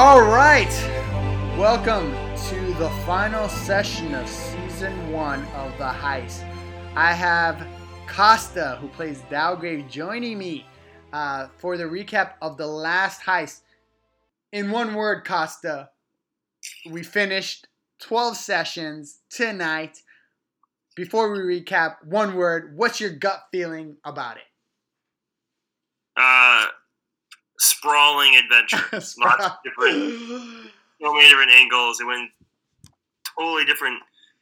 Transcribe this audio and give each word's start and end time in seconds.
All 0.00 0.22
right. 0.22 0.70
Welcome 1.58 2.12
to 2.50 2.74
the 2.74 2.88
final 3.04 3.48
session 3.48 4.14
of 4.14 4.28
season 4.28 5.10
one 5.10 5.44
of 5.56 5.76
The 5.76 5.86
Heist. 5.86 6.48
I 6.94 7.12
have 7.12 7.66
Costa, 8.06 8.78
who 8.80 8.86
plays 8.86 9.22
Dalgrave, 9.22 9.90
joining 9.90 10.38
me 10.38 10.64
uh, 11.12 11.48
for 11.58 11.76
the 11.76 11.82
recap 11.82 12.34
of 12.40 12.56
the 12.56 12.66
last 12.68 13.22
heist. 13.22 13.62
In 14.52 14.70
one 14.70 14.94
word, 14.94 15.24
Costa, 15.24 15.90
we 16.88 17.02
finished 17.02 17.66
12 18.00 18.36
sessions 18.36 19.18
tonight. 19.30 19.98
Before 20.94 21.32
we 21.32 21.40
recap, 21.40 22.04
one 22.04 22.36
word, 22.36 22.76
what's 22.76 23.00
your 23.00 23.10
gut 23.10 23.48
feeling 23.50 23.96
about 24.04 24.36
it? 24.36 24.44
Uh, 26.16 26.66
sprawling 27.58 28.36
adventure. 28.36 28.84
Lots 28.92 29.44
of 29.44 29.52
different, 29.64 30.18
so 31.02 31.12
many 31.14 31.28
different 31.28 31.50
angles. 31.50 32.00
It 32.00 32.06
went 32.06 32.30
totally 33.38 33.64
different 33.64 34.00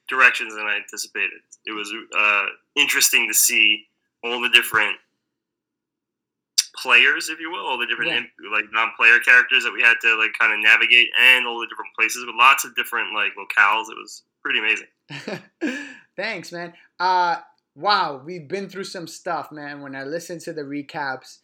directions 0.08 0.54
than 0.54 0.66
I 0.66 0.76
anticipated. 0.76 1.40
It 1.66 1.72
was 1.72 1.92
uh, 2.16 2.44
interesting 2.76 3.26
to 3.28 3.34
see 3.34 3.84
all 4.22 4.40
the 4.40 4.48
different 4.50 4.96
players, 6.76 7.28
if 7.30 7.40
you 7.40 7.50
will, 7.50 7.64
all 7.66 7.78
the 7.78 7.86
different 7.86 8.10
Yeah. 8.10 8.18
imp- 8.18 8.30
like 8.52 8.66
non-player 8.72 9.18
characters 9.20 9.64
that 9.64 9.72
we 9.72 9.82
had 9.82 9.94
to 10.02 10.14
like 10.16 10.32
kind 10.38 10.52
of 10.52 10.60
navigate, 10.60 11.08
and 11.20 11.46
all 11.46 11.58
the 11.60 11.66
different 11.66 11.94
places 11.98 12.24
with 12.26 12.34
lots 12.36 12.64
of 12.64 12.74
different 12.76 13.14
like 13.14 13.32
locales. 13.32 13.90
It 13.90 13.96
was 13.96 14.22
pretty 14.42 14.58
amazing. 14.60 15.82
Thanks, 16.16 16.52
man. 16.52 16.72
Uh, 17.00 17.36
wow, 17.74 18.20
we've 18.24 18.46
been 18.48 18.68
through 18.68 18.84
some 18.84 19.06
stuff, 19.06 19.50
man. 19.50 19.80
When 19.80 19.96
I 19.96 20.04
listen 20.04 20.38
to 20.40 20.52
the 20.52 20.62
recaps, 20.62 21.38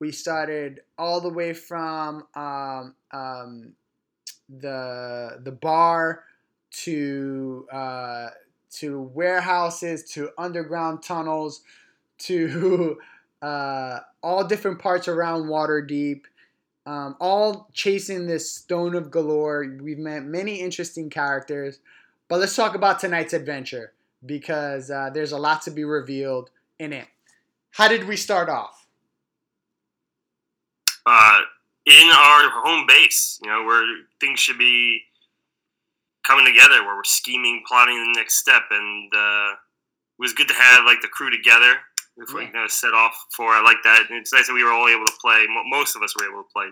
we 0.00 0.12
started 0.12 0.80
all 0.98 1.20
the 1.20 1.28
way 1.28 1.52
from 1.52 2.24
um, 2.34 2.94
um, 3.12 3.72
the 4.48 5.40
the 5.42 5.52
bar 5.52 6.24
to 6.70 7.66
uh, 7.72 8.28
to 8.72 9.02
warehouses 9.02 10.04
to 10.12 10.30
underground 10.36 11.02
tunnels 11.02 11.62
to 12.18 12.98
uh, 13.42 13.98
all 14.22 14.44
different 14.44 14.78
parts 14.78 15.08
around 15.08 15.44
Waterdeep. 15.44 16.22
Um, 16.86 17.16
all 17.18 17.70
chasing 17.72 18.26
this 18.26 18.50
Stone 18.50 18.94
of 18.94 19.10
Golorr. 19.10 19.80
We've 19.80 19.98
met 19.98 20.24
many 20.24 20.60
interesting 20.60 21.08
characters, 21.08 21.80
but 22.28 22.40
let's 22.40 22.54
talk 22.54 22.74
about 22.74 23.00
tonight's 23.00 23.32
adventure 23.32 23.94
because 24.26 24.90
uh, 24.90 25.10
there's 25.12 25.32
a 25.32 25.38
lot 25.38 25.62
to 25.62 25.70
be 25.70 25.84
revealed 25.84 26.50
in 26.78 26.92
it. 26.92 27.06
How 27.70 27.88
did 27.88 28.06
we 28.06 28.16
start 28.16 28.48
off? 28.48 28.83
Uh, 31.06 31.40
in 31.86 32.08
our 32.08 32.50
home 32.50 32.86
base, 32.88 33.38
you 33.42 33.50
know, 33.50 33.64
where 33.64 33.84
things 34.20 34.40
should 34.40 34.58
be 34.58 35.02
coming 36.26 36.46
together, 36.46 36.82
where 36.84 36.96
we're 36.96 37.04
scheming, 37.04 37.62
plotting 37.66 37.96
the 37.96 38.18
next 38.18 38.36
step, 38.38 38.62
and 38.70 39.12
uh, 39.14 39.52
it 39.52 40.18
was 40.18 40.32
good 40.32 40.48
to 40.48 40.54
have 40.54 40.84
like 40.84 41.00
the 41.02 41.08
crew 41.08 41.30
together 41.30 41.74
before 42.18 42.40
Yeah. 42.42 42.46
you 42.48 42.52
know, 42.54 42.66
set 42.68 42.94
off 42.94 43.14
for. 43.36 43.48
I 43.50 43.60
like 43.62 43.78
that. 43.84 44.06
And 44.08 44.18
it's 44.18 44.32
nice 44.32 44.46
that 44.46 44.54
we 44.54 44.64
were 44.64 44.70
all 44.72 44.88
able 44.88 45.04
to 45.04 45.12
play. 45.20 45.44
Most 45.66 45.96
of 45.96 46.02
us 46.02 46.14
were 46.18 46.26
able 46.30 46.42
to 46.42 46.48
play 46.54 46.68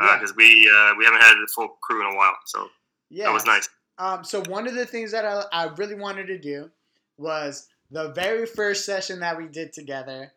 Yeah. 0.00 0.16
because 0.18 0.34
we 0.36 0.70
uh, 0.74 0.94
we 0.96 1.04
haven't 1.04 1.20
had 1.20 1.34
the 1.34 1.48
full 1.54 1.68
crew 1.82 2.06
in 2.08 2.14
a 2.14 2.16
while, 2.16 2.36
so 2.46 2.70
Yeah, 3.10 3.24
that 3.26 3.34
was 3.34 3.44
nice. 3.44 3.68
Um, 3.98 4.22
so 4.22 4.42
one 4.48 4.68
of 4.68 4.74
the 4.74 4.86
things 4.86 5.10
that 5.12 5.24
I, 5.24 5.42
I 5.52 5.64
really 5.76 5.96
wanted 5.96 6.28
to 6.28 6.38
do 6.38 6.70
was 7.16 7.66
the 7.90 8.12
very 8.12 8.46
first 8.46 8.84
session 8.86 9.18
that 9.20 9.36
we 9.36 9.48
did 9.48 9.72
together. 9.72 10.32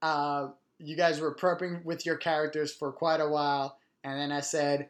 Uh, 0.00 0.48
you 0.80 0.96
guys 0.96 1.20
were 1.20 1.34
prepping 1.34 1.84
with 1.84 2.06
your 2.06 2.16
characters 2.16 2.72
for 2.72 2.92
quite 2.92 3.20
a 3.20 3.28
while, 3.28 3.78
and 4.04 4.18
then 4.18 4.32
I 4.32 4.40
said, 4.40 4.88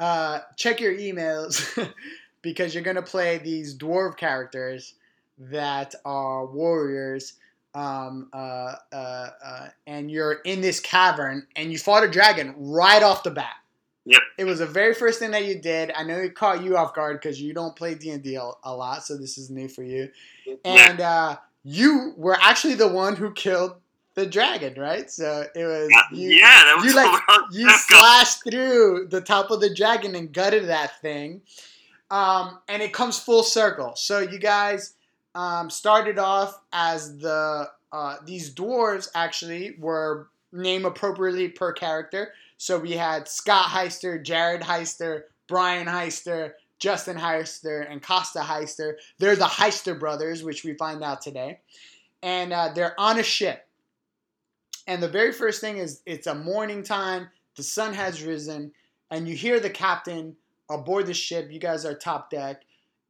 uh, 0.00 0.40
check 0.56 0.80
your 0.80 0.94
emails 0.94 1.92
because 2.42 2.74
you're 2.74 2.84
gonna 2.84 3.02
play 3.02 3.38
these 3.38 3.76
dwarf 3.76 4.16
characters 4.16 4.94
that 5.38 5.94
are 6.04 6.46
warriors. 6.46 7.34
Um, 7.74 8.28
uh, 8.32 8.76
uh, 8.92 9.30
uh, 9.44 9.68
and 9.88 10.08
you're 10.08 10.34
in 10.44 10.60
this 10.60 10.78
cavern, 10.78 11.48
and 11.56 11.72
you 11.72 11.78
fought 11.78 12.04
a 12.04 12.08
dragon 12.08 12.54
right 12.56 13.02
off 13.02 13.24
the 13.24 13.32
bat. 13.32 13.56
Yep. 14.06 14.20
It 14.38 14.44
was 14.44 14.58
the 14.58 14.66
very 14.66 14.94
first 14.94 15.18
thing 15.18 15.30
that 15.30 15.46
you 15.46 15.58
did. 15.58 15.90
I 15.96 16.04
know 16.04 16.18
it 16.18 16.34
caught 16.34 16.62
you 16.62 16.76
off 16.76 16.94
guard 16.94 17.20
because 17.20 17.40
you 17.40 17.54
don't 17.54 17.74
play 17.74 17.94
D 17.94 18.10
and 18.10 18.22
D 18.22 18.36
a 18.36 18.74
lot, 18.74 19.04
so 19.04 19.16
this 19.16 19.38
is 19.38 19.50
new 19.50 19.66
for 19.66 19.82
you. 19.82 20.10
And 20.64 21.00
uh, 21.00 21.38
you 21.64 22.12
were 22.16 22.36
actually 22.40 22.74
the 22.74 22.88
one 22.88 23.16
who 23.16 23.32
killed 23.32 23.76
the 24.14 24.26
dragon, 24.26 24.74
right? 24.80 25.10
So 25.10 25.46
it 25.54 25.64
was 25.64 25.88
yeah, 25.90 26.02
you. 26.12 26.28
yeah, 26.30 26.62
that 26.64 26.76
was 26.76 26.84
you, 26.86 26.94
like, 26.94 27.20
You 27.52 27.70
slashed 27.70 28.44
through 28.44 29.08
the 29.10 29.20
top 29.20 29.50
of 29.50 29.60
the 29.60 29.74
dragon 29.74 30.14
and 30.14 30.32
gutted 30.32 30.68
that 30.68 31.00
thing, 31.00 31.42
um, 32.10 32.58
and 32.68 32.82
it 32.82 32.92
comes 32.92 33.18
full 33.18 33.42
circle. 33.42 33.94
So 33.96 34.20
you 34.20 34.38
guys 34.38 34.94
um, 35.34 35.68
started 35.70 36.18
off 36.18 36.60
as 36.72 37.18
the 37.18 37.70
uh, 37.92 38.16
these 38.24 38.54
dwarves 38.54 39.08
actually 39.14 39.76
were 39.78 40.28
named 40.52 40.84
appropriately 40.84 41.48
per 41.48 41.72
character. 41.72 42.32
So 42.56 42.78
we 42.78 42.92
had 42.92 43.28
Scott 43.28 43.66
Heister, 43.66 44.22
Jared 44.22 44.62
Heister, 44.62 45.24
Brian 45.48 45.86
Heister, 45.86 46.52
Justin 46.78 47.16
Heister, 47.16 47.90
and 47.90 48.02
Costa 48.02 48.40
Heister. 48.40 48.94
They're 49.18 49.36
the 49.36 49.44
Heister 49.44 49.98
brothers, 49.98 50.42
which 50.42 50.64
we 50.64 50.74
find 50.74 51.02
out 51.02 51.22
today, 51.22 51.58
and 52.22 52.52
uh, 52.52 52.70
they're 52.74 52.98
on 52.98 53.18
a 53.18 53.22
ship. 53.22 53.66
And 54.86 55.02
the 55.02 55.08
very 55.08 55.32
first 55.32 55.60
thing 55.60 55.78
is 55.78 56.02
it's 56.06 56.26
a 56.26 56.34
morning 56.34 56.82
time, 56.82 57.28
the 57.56 57.62
sun 57.62 57.94
has 57.94 58.22
risen, 58.22 58.72
and 59.10 59.28
you 59.28 59.34
hear 59.34 59.60
the 59.60 59.70
captain 59.70 60.36
aboard 60.70 61.06
the 61.06 61.14
ship. 61.14 61.50
You 61.50 61.58
guys 61.58 61.84
are 61.84 61.94
top 61.94 62.30
deck, 62.30 62.62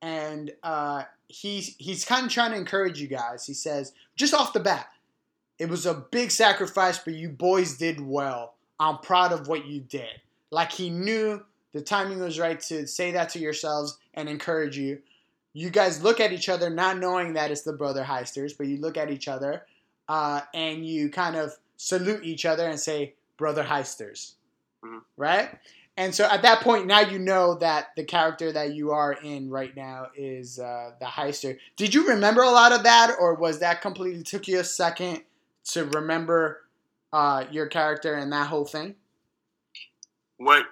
and 0.03 0.53
uh, 0.63 1.05
he's 1.29 1.75
he's 1.79 2.05
kind 2.05 2.27
of 2.27 2.33
trying 2.33 2.53
to 2.53 2.57
encourage 2.57 3.01
you 3.01 3.09
guys. 3.09 3.47
He 3.47 3.55
says, 3.55 3.93
just 4.17 4.35
off 4.35 4.53
the 4.53 4.61
bat, 4.61 4.89
it 5.59 5.69
was 5.69 5.87
a 5.87 6.05
big 6.11 6.31
sacrifice, 6.31 6.99
but 6.99 7.15
you 7.15 7.29
boys 7.29 7.77
did 7.77 8.01
well. 8.01 8.55
I'm 8.79 8.99
proud 8.99 9.33
of 9.33 9.49
what 9.49 9.67
you 9.67 9.81
did. 9.81 10.21
Like 10.51 10.73
he 10.73 10.91
knew 10.91 11.43
the 11.73 11.81
timing 11.81 12.21
was 12.21 12.39
right 12.39 12.61
to 12.61 12.87
say 12.87 13.13
that 13.13 13.31
to 13.31 13.39
yourselves 13.39 13.99
and 14.15 14.29
encourage 14.29 14.77
you. 14.77 15.01
You 15.53 15.71
guys 15.71 16.03
look 16.03 16.21
at 16.21 16.33
each 16.33 16.49
other, 16.49 16.71
not 16.71 16.99
knowing 16.99 17.35
that 17.35 17.51
it's 17.51 17.63
the 17.63 17.73
brother 17.73 18.03
heisters, 18.03 18.57
but 18.57 18.67
you 18.67 18.79
look 18.79 18.97
at 18.97 19.11
each 19.11 19.29
other 19.29 19.65
uh, 20.09 20.41
and 20.53 20.87
you 20.87 21.09
kind 21.11 21.37
of 21.37 21.57
salute 21.77 22.25
each 22.25 22.45
other 22.45 22.69
and 22.69 22.79
say, 22.79 23.15
brother 23.37 23.65
heisters. 23.65 24.35
Mhm. 24.85 25.03
Right? 25.17 25.59
And 25.97 26.15
so 26.15 26.25
at 26.25 26.43
that 26.43 26.61
point, 26.61 26.87
now 26.87 27.01
you 27.01 27.19
know 27.19 27.55
that 27.57 27.95
the 27.97 28.05
character 28.05 28.51
that 28.51 28.75
you 28.75 28.91
are 28.91 29.13
in 29.13 29.49
right 29.49 29.75
now 29.77 30.09
is 30.17 30.59
uh, 30.59 30.91
the 30.99 31.07
heister. 31.07 31.57
Did 31.77 31.95
you 31.95 32.09
remember 32.09 32.43
a 32.43 32.51
lot 32.51 32.73
of 32.73 32.83
that, 32.83 33.17
or 33.21 33.35
was 33.35 33.61
that 33.61 33.81
completely 33.81 34.25
took 34.25 34.49
you 34.49 34.59
a 34.59 34.65
second 34.65 35.23
to 35.67 35.85
remember 35.85 36.63
uh, 37.13 37.45
your 37.53 37.69
character 37.69 38.15
and 38.15 38.33
that 38.33 38.49
whole 38.49 38.65
thing? 38.65 38.97
what 40.37 40.65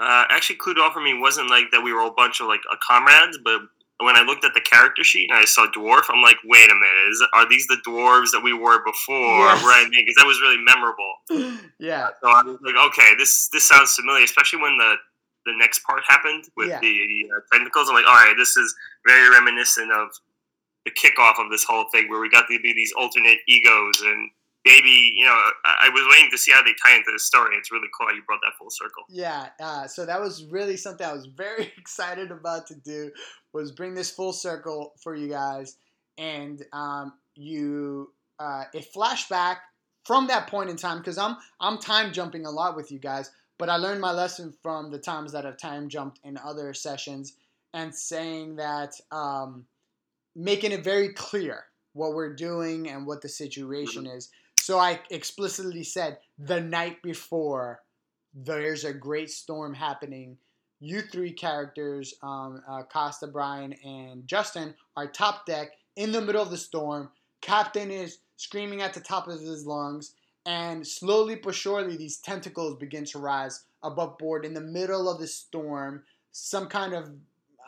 uh, 0.00 0.24
actually 0.30 0.56
clued 0.56 0.78
off 0.78 0.94
for 0.94 1.00
me 1.00 1.18
wasn't 1.18 1.50
like 1.50 1.70
that 1.72 1.82
we 1.82 1.92
were 1.92 2.02
a 2.02 2.10
bunch 2.10 2.40
of 2.40 2.46
like 2.46 2.60
uh, 2.70 2.76
comrades, 2.86 3.38
but 3.42 3.60
when 4.04 4.16
I 4.16 4.22
looked 4.22 4.44
at 4.44 4.54
the 4.54 4.60
character 4.60 5.04
sheet 5.04 5.30
and 5.30 5.38
I 5.38 5.44
saw 5.44 5.66
dwarf, 5.66 6.02
I'm 6.08 6.22
like, 6.22 6.36
wait 6.44 6.70
a 6.70 6.74
minute, 6.74 7.08
is, 7.10 7.24
are 7.34 7.48
these 7.48 7.66
the 7.66 7.78
dwarves 7.86 8.30
that 8.32 8.40
we 8.42 8.52
were 8.52 8.82
before? 8.84 9.16
Yes. 9.46 9.62
Right? 9.64 9.86
Because 9.90 10.14
that 10.16 10.26
was 10.26 10.40
really 10.40 10.62
memorable. 10.62 11.14
yeah, 11.78 12.08
So 12.22 12.28
I 12.30 12.42
was 12.42 12.58
like, 12.62 12.74
okay, 12.88 13.14
this 13.18 13.48
this 13.48 13.64
sounds 13.64 13.94
familiar, 13.94 14.24
especially 14.24 14.60
when 14.62 14.76
the 14.78 14.94
the 15.46 15.52
next 15.58 15.80
part 15.84 16.02
happened 16.06 16.44
with 16.56 16.68
Yeah. 16.68 16.78
the 16.80 17.28
uh, 17.34 17.40
technicals. 17.52 17.88
I'm 17.88 17.94
like, 17.94 18.06
all 18.06 18.14
right, 18.14 18.34
this 18.38 18.56
is 18.56 18.74
very 19.06 19.28
reminiscent 19.30 19.90
of 19.90 20.08
the 20.84 20.90
kickoff 20.92 21.38
of 21.38 21.50
this 21.50 21.64
whole 21.64 21.84
thing, 21.92 22.08
where 22.08 22.20
we 22.20 22.28
got 22.30 22.46
to 22.48 22.58
be 22.60 22.72
these 22.72 22.92
alternate 22.96 23.38
egos 23.48 24.00
and. 24.04 24.30
Maybe 24.64 25.12
you 25.16 25.24
know, 25.24 25.38
I 25.64 25.86
I 25.86 25.88
was 25.88 26.02
waiting 26.10 26.30
to 26.30 26.38
see 26.38 26.52
how 26.52 26.62
they 26.62 26.74
tie 26.84 26.96
into 26.96 27.10
the 27.12 27.18
story. 27.18 27.56
It's 27.56 27.72
really 27.72 27.88
cool 27.98 28.08
how 28.08 28.14
you 28.14 28.22
brought 28.26 28.40
that 28.42 28.54
full 28.58 28.70
circle. 28.70 29.04
yeah. 29.08 29.48
Uh, 29.60 29.86
so 29.86 30.06
that 30.06 30.20
was 30.20 30.44
really 30.44 30.76
something 30.76 31.06
I 31.06 31.12
was 31.12 31.26
very 31.26 31.72
excited 31.78 32.30
about 32.30 32.66
to 32.68 32.74
do 32.74 33.10
was 33.52 33.72
bring 33.72 33.94
this 33.94 34.10
full 34.10 34.32
circle 34.32 34.94
for 35.02 35.14
you 35.14 35.28
guys, 35.28 35.76
and 36.16 36.62
um, 36.72 37.14
you 37.34 38.12
uh, 38.38 38.64
it 38.72 38.86
flashback 38.94 39.56
from 40.04 40.26
that 40.26 40.48
point 40.48 40.70
in 40.70 40.76
time 40.76 40.98
because 40.98 41.18
I'm 41.18 41.36
I'm 41.60 41.78
time 41.78 42.12
jumping 42.12 42.46
a 42.46 42.50
lot 42.50 42.76
with 42.76 42.90
you 42.90 42.98
guys, 42.98 43.30
but 43.58 43.68
I 43.68 43.76
learned 43.76 44.00
my 44.00 44.12
lesson 44.12 44.52
from 44.62 44.90
the 44.90 44.98
times 44.98 45.32
that 45.32 45.46
I've 45.46 45.58
time 45.58 45.88
jumped 45.88 46.20
in 46.24 46.38
other 46.38 46.74
sessions 46.74 47.34
and 47.74 47.94
saying 47.94 48.56
that 48.56 48.94
um, 49.10 49.64
making 50.34 50.72
it 50.72 50.84
very 50.84 51.10
clear 51.10 51.64
what 51.94 52.14
we're 52.14 52.34
doing 52.34 52.88
and 52.88 53.06
what 53.06 53.22
the 53.22 53.28
situation 53.28 54.06
is. 54.06 54.30
So 54.62 54.78
I 54.78 55.00
explicitly 55.10 55.82
said 55.82 56.18
the 56.38 56.60
night 56.60 57.02
before 57.02 57.82
there's 58.32 58.84
a 58.84 58.92
great 58.92 59.28
storm 59.28 59.74
happening. 59.74 60.38
You 60.78 61.00
three 61.00 61.32
characters, 61.32 62.14
um, 62.22 62.62
uh, 62.68 62.84
Costa, 62.84 63.26
Brian, 63.26 63.72
and 63.84 64.24
Justin, 64.24 64.76
are 64.96 65.08
top 65.08 65.46
deck 65.46 65.72
in 65.96 66.12
the 66.12 66.20
middle 66.20 66.40
of 66.40 66.52
the 66.52 66.56
storm. 66.56 67.10
Captain 67.40 67.90
is 67.90 68.18
screaming 68.36 68.82
at 68.82 68.94
the 68.94 69.00
top 69.00 69.26
of 69.26 69.40
his 69.40 69.66
lungs, 69.66 70.14
and 70.46 70.86
slowly 70.86 71.34
but 71.34 71.56
surely 71.56 71.96
these 71.96 72.18
tentacles 72.18 72.78
begin 72.78 73.04
to 73.06 73.18
rise 73.18 73.64
above 73.82 74.16
board 74.16 74.44
in 74.44 74.54
the 74.54 74.60
middle 74.60 75.10
of 75.10 75.18
the 75.18 75.26
storm. 75.26 76.04
Some 76.30 76.68
kind 76.68 76.94
of 76.94 77.10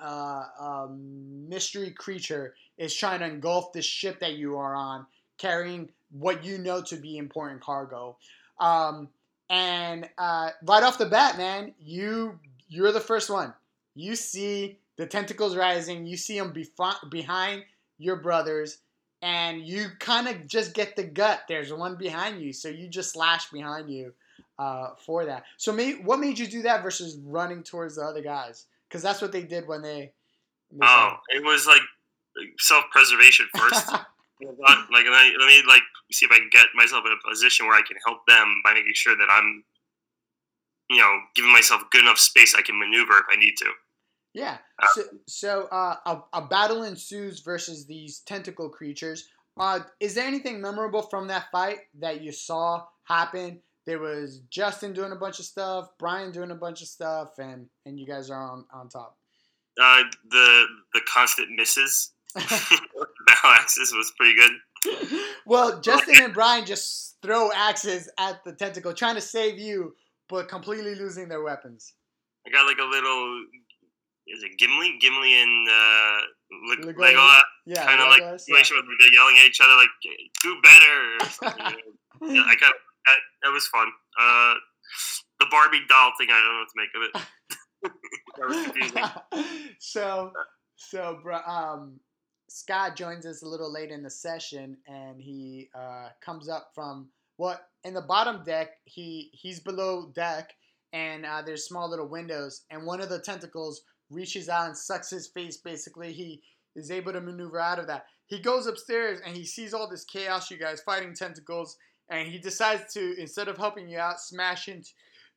uh, 0.00 0.44
um, 0.60 1.48
mystery 1.48 1.90
creature 1.90 2.54
is 2.78 2.94
trying 2.94 3.18
to 3.18 3.26
engulf 3.26 3.72
the 3.72 3.82
ship 3.82 4.20
that 4.20 4.34
you 4.34 4.56
are 4.56 4.76
on, 4.76 5.06
carrying 5.38 5.88
what 6.18 6.44
you 6.44 6.58
know 6.58 6.80
to 6.82 6.96
be 6.96 7.18
important 7.18 7.60
cargo. 7.60 8.16
Um, 8.60 9.08
and 9.50 10.08
uh, 10.16 10.50
right 10.64 10.82
off 10.82 10.98
the 10.98 11.06
bat, 11.06 11.36
man, 11.36 11.74
you 11.78 12.38
you're 12.68 12.92
the 12.92 13.00
first 13.00 13.30
one. 13.30 13.52
You 13.94 14.16
see 14.16 14.78
the 14.96 15.06
tentacles 15.06 15.56
rising. 15.56 16.06
You 16.06 16.16
see 16.16 16.38
them 16.38 16.52
bef- 16.52 17.10
behind 17.10 17.64
your 17.98 18.16
brothers, 18.16 18.78
and 19.22 19.62
you 19.62 19.88
kind 19.98 20.28
of 20.28 20.46
just 20.46 20.74
get 20.74 20.96
the 20.96 21.04
gut. 21.04 21.42
There's 21.48 21.72
one 21.72 21.96
behind 21.96 22.40
you, 22.40 22.52
so 22.52 22.68
you 22.68 22.88
just 22.88 23.12
slash 23.12 23.50
behind 23.50 23.90
you 23.90 24.12
uh, 24.58 24.90
for 24.98 25.24
that. 25.24 25.44
So, 25.56 25.72
may, 25.72 25.92
what 25.92 26.20
made 26.20 26.38
you 26.38 26.46
do 26.46 26.62
that 26.62 26.82
versus 26.82 27.18
running 27.24 27.62
towards 27.62 27.96
the 27.96 28.02
other 28.02 28.22
guys? 28.22 28.66
Because 28.88 29.02
that's 29.02 29.20
what 29.20 29.32
they 29.32 29.42
did 29.42 29.66
when 29.66 29.82
they. 29.82 30.12
they 30.72 30.86
oh, 30.86 31.16
it 31.28 31.44
was 31.44 31.66
like 31.66 31.82
self-preservation 32.58 33.46
first. 33.56 33.90
like 34.92 35.06
let 35.10 35.26
me, 35.26 35.36
let 35.38 35.46
me 35.46 35.62
like 35.66 35.82
see 36.12 36.26
if 36.26 36.32
I 36.32 36.38
can 36.38 36.50
get 36.50 36.66
myself 36.74 37.04
in 37.06 37.12
a 37.12 37.28
position 37.28 37.66
where 37.66 37.76
I 37.76 37.82
can 37.82 37.96
help 38.06 38.26
them 38.26 38.62
by 38.64 38.74
making 38.74 38.92
sure 38.94 39.16
that 39.16 39.28
I'm, 39.30 39.64
you 40.90 40.98
know, 40.98 41.18
giving 41.34 41.52
myself 41.52 41.82
good 41.90 42.02
enough 42.02 42.18
space 42.18 42.54
I 42.54 42.62
can 42.62 42.78
maneuver 42.78 43.14
if 43.14 43.24
I 43.30 43.36
need 43.36 43.54
to. 43.58 43.66
Yeah. 44.34 44.58
Uh, 44.82 44.86
so, 44.94 45.02
so 45.28 45.68
uh, 45.70 45.96
a, 46.06 46.22
a 46.32 46.42
battle 46.42 46.82
ensues 46.82 47.40
versus 47.40 47.86
these 47.86 48.20
tentacle 48.20 48.68
creatures. 48.68 49.28
Uh, 49.56 49.80
is 50.00 50.14
there 50.14 50.26
anything 50.26 50.60
memorable 50.60 51.02
from 51.02 51.28
that 51.28 51.46
fight 51.52 51.78
that 52.00 52.20
you 52.20 52.32
saw 52.32 52.84
happen? 53.04 53.60
There 53.86 54.00
was 54.00 54.40
Justin 54.50 54.92
doing 54.92 55.12
a 55.12 55.16
bunch 55.16 55.38
of 55.38 55.44
stuff, 55.44 55.90
Brian 55.98 56.32
doing 56.32 56.50
a 56.50 56.56
bunch 56.56 56.82
of 56.82 56.88
stuff, 56.88 57.38
and 57.38 57.66
and 57.86 58.00
you 58.00 58.06
guys 58.06 58.30
are 58.30 58.42
on 58.42 58.64
on 58.72 58.88
top. 58.88 59.18
Uh, 59.80 60.02
the 60.30 60.66
the 60.94 61.00
constant 61.06 61.50
misses. 61.50 62.12
axes 63.52 63.92
was 63.94 64.12
pretty 64.16 64.34
good. 64.34 65.20
well, 65.46 65.80
Justin 65.80 66.16
and 66.22 66.34
Brian 66.34 66.66
just 66.66 67.16
throw 67.22 67.50
axes 67.54 68.10
at 68.18 68.44
the 68.44 68.52
tentacle, 68.52 68.92
trying 68.92 69.14
to 69.14 69.20
save 69.20 69.58
you, 69.58 69.94
but 70.28 70.48
completely 70.48 70.94
losing 70.94 71.28
their 71.28 71.42
weapons. 71.42 71.94
I 72.46 72.50
got 72.50 72.66
like 72.66 72.78
a 72.78 72.84
little 72.84 73.44
is 74.26 74.42
it 74.42 74.58
Gimli? 74.58 74.98
Gimli 75.00 75.42
and 75.42 75.68
uh, 75.68 76.20
Legolas. 76.74 76.94
Legolas. 76.94 77.40
Yeah, 77.66 77.84
kind 77.84 78.00
of 78.00 78.08
like 78.08 78.40
situation 78.40 78.76
yeah. 78.76 78.82
where 78.82 78.96
they're 79.00 79.12
yelling 79.12 79.36
at 79.38 79.46
each 79.46 79.60
other 79.60 79.76
like 79.76 79.88
"do 80.42 80.56
better." 80.62 81.76
yeah, 82.34 82.42
I 82.46 82.54
got 82.56 82.72
that. 83.06 83.18
That 83.42 83.50
was 83.50 83.66
fun. 83.66 83.88
Uh, 84.18 84.54
the 85.40 85.46
Barbie 85.50 85.82
doll 85.88 86.12
thing, 86.18 86.28
I 86.30 86.40
don't 86.40 86.52
know 86.52 86.60
what 86.60 86.68
to 86.68 86.76
make 86.76 86.92
of 86.94 87.02
it. 87.02 87.12
that 88.36 88.48
was 88.48 88.58
confusing. 88.64 89.76
so, 89.78 90.32
so, 90.76 91.18
um, 91.46 92.00
Scott 92.48 92.96
joins 92.96 93.26
us 93.26 93.42
a 93.42 93.48
little 93.48 93.72
late 93.72 93.90
in 93.90 94.02
the 94.02 94.10
session, 94.10 94.76
and 94.86 95.20
he 95.20 95.68
uh, 95.74 96.08
comes 96.20 96.48
up 96.48 96.70
from 96.74 97.08
what 97.36 97.68
in 97.84 97.94
the 97.94 98.02
bottom 98.02 98.44
deck. 98.44 98.78
He 98.84 99.30
he's 99.32 99.60
below 99.60 100.10
deck, 100.14 100.54
and 100.92 101.26
uh, 101.26 101.42
there's 101.42 101.66
small 101.66 101.88
little 101.88 102.08
windows, 102.08 102.62
and 102.70 102.86
one 102.86 103.00
of 103.00 103.08
the 103.08 103.18
tentacles 103.18 103.82
reaches 104.10 104.48
out 104.48 104.66
and 104.66 104.76
sucks 104.76 105.10
his 105.10 105.26
face. 105.28 105.56
Basically, 105.56 106.12
he 106.12 106.42
is 106.76 106.90
able 106.90 107.12
to 107.12 107.20
maneuver 107.20 107.58
out 107.58 107.78
of 107.78 107.86
that. 107.86 108.06
He 108.26 108.38
goes 108.40 108.66
upstairs 108.66 109.20
and 109.24 109.36
he 109.36 109.44
sees 109.44 109.74
all 109.74 109.88
this 109.88 110.04
chaos, 110.04 110.50
you 110.50 110.58
guys 110.58 110.80
fighting 110.80 111.14
tentacles, 111.14 111.76
and 112.08 112.28
he 112.28 112.38
decides 112.38 112.92
to 112.94 113.14
instead 113.20 113.48
of 113.48 113.58
helping 113.58 113.88
you 113.88 113.98
out, 113.98 114.20
smash 114.20 114.68
into 114.68 114.90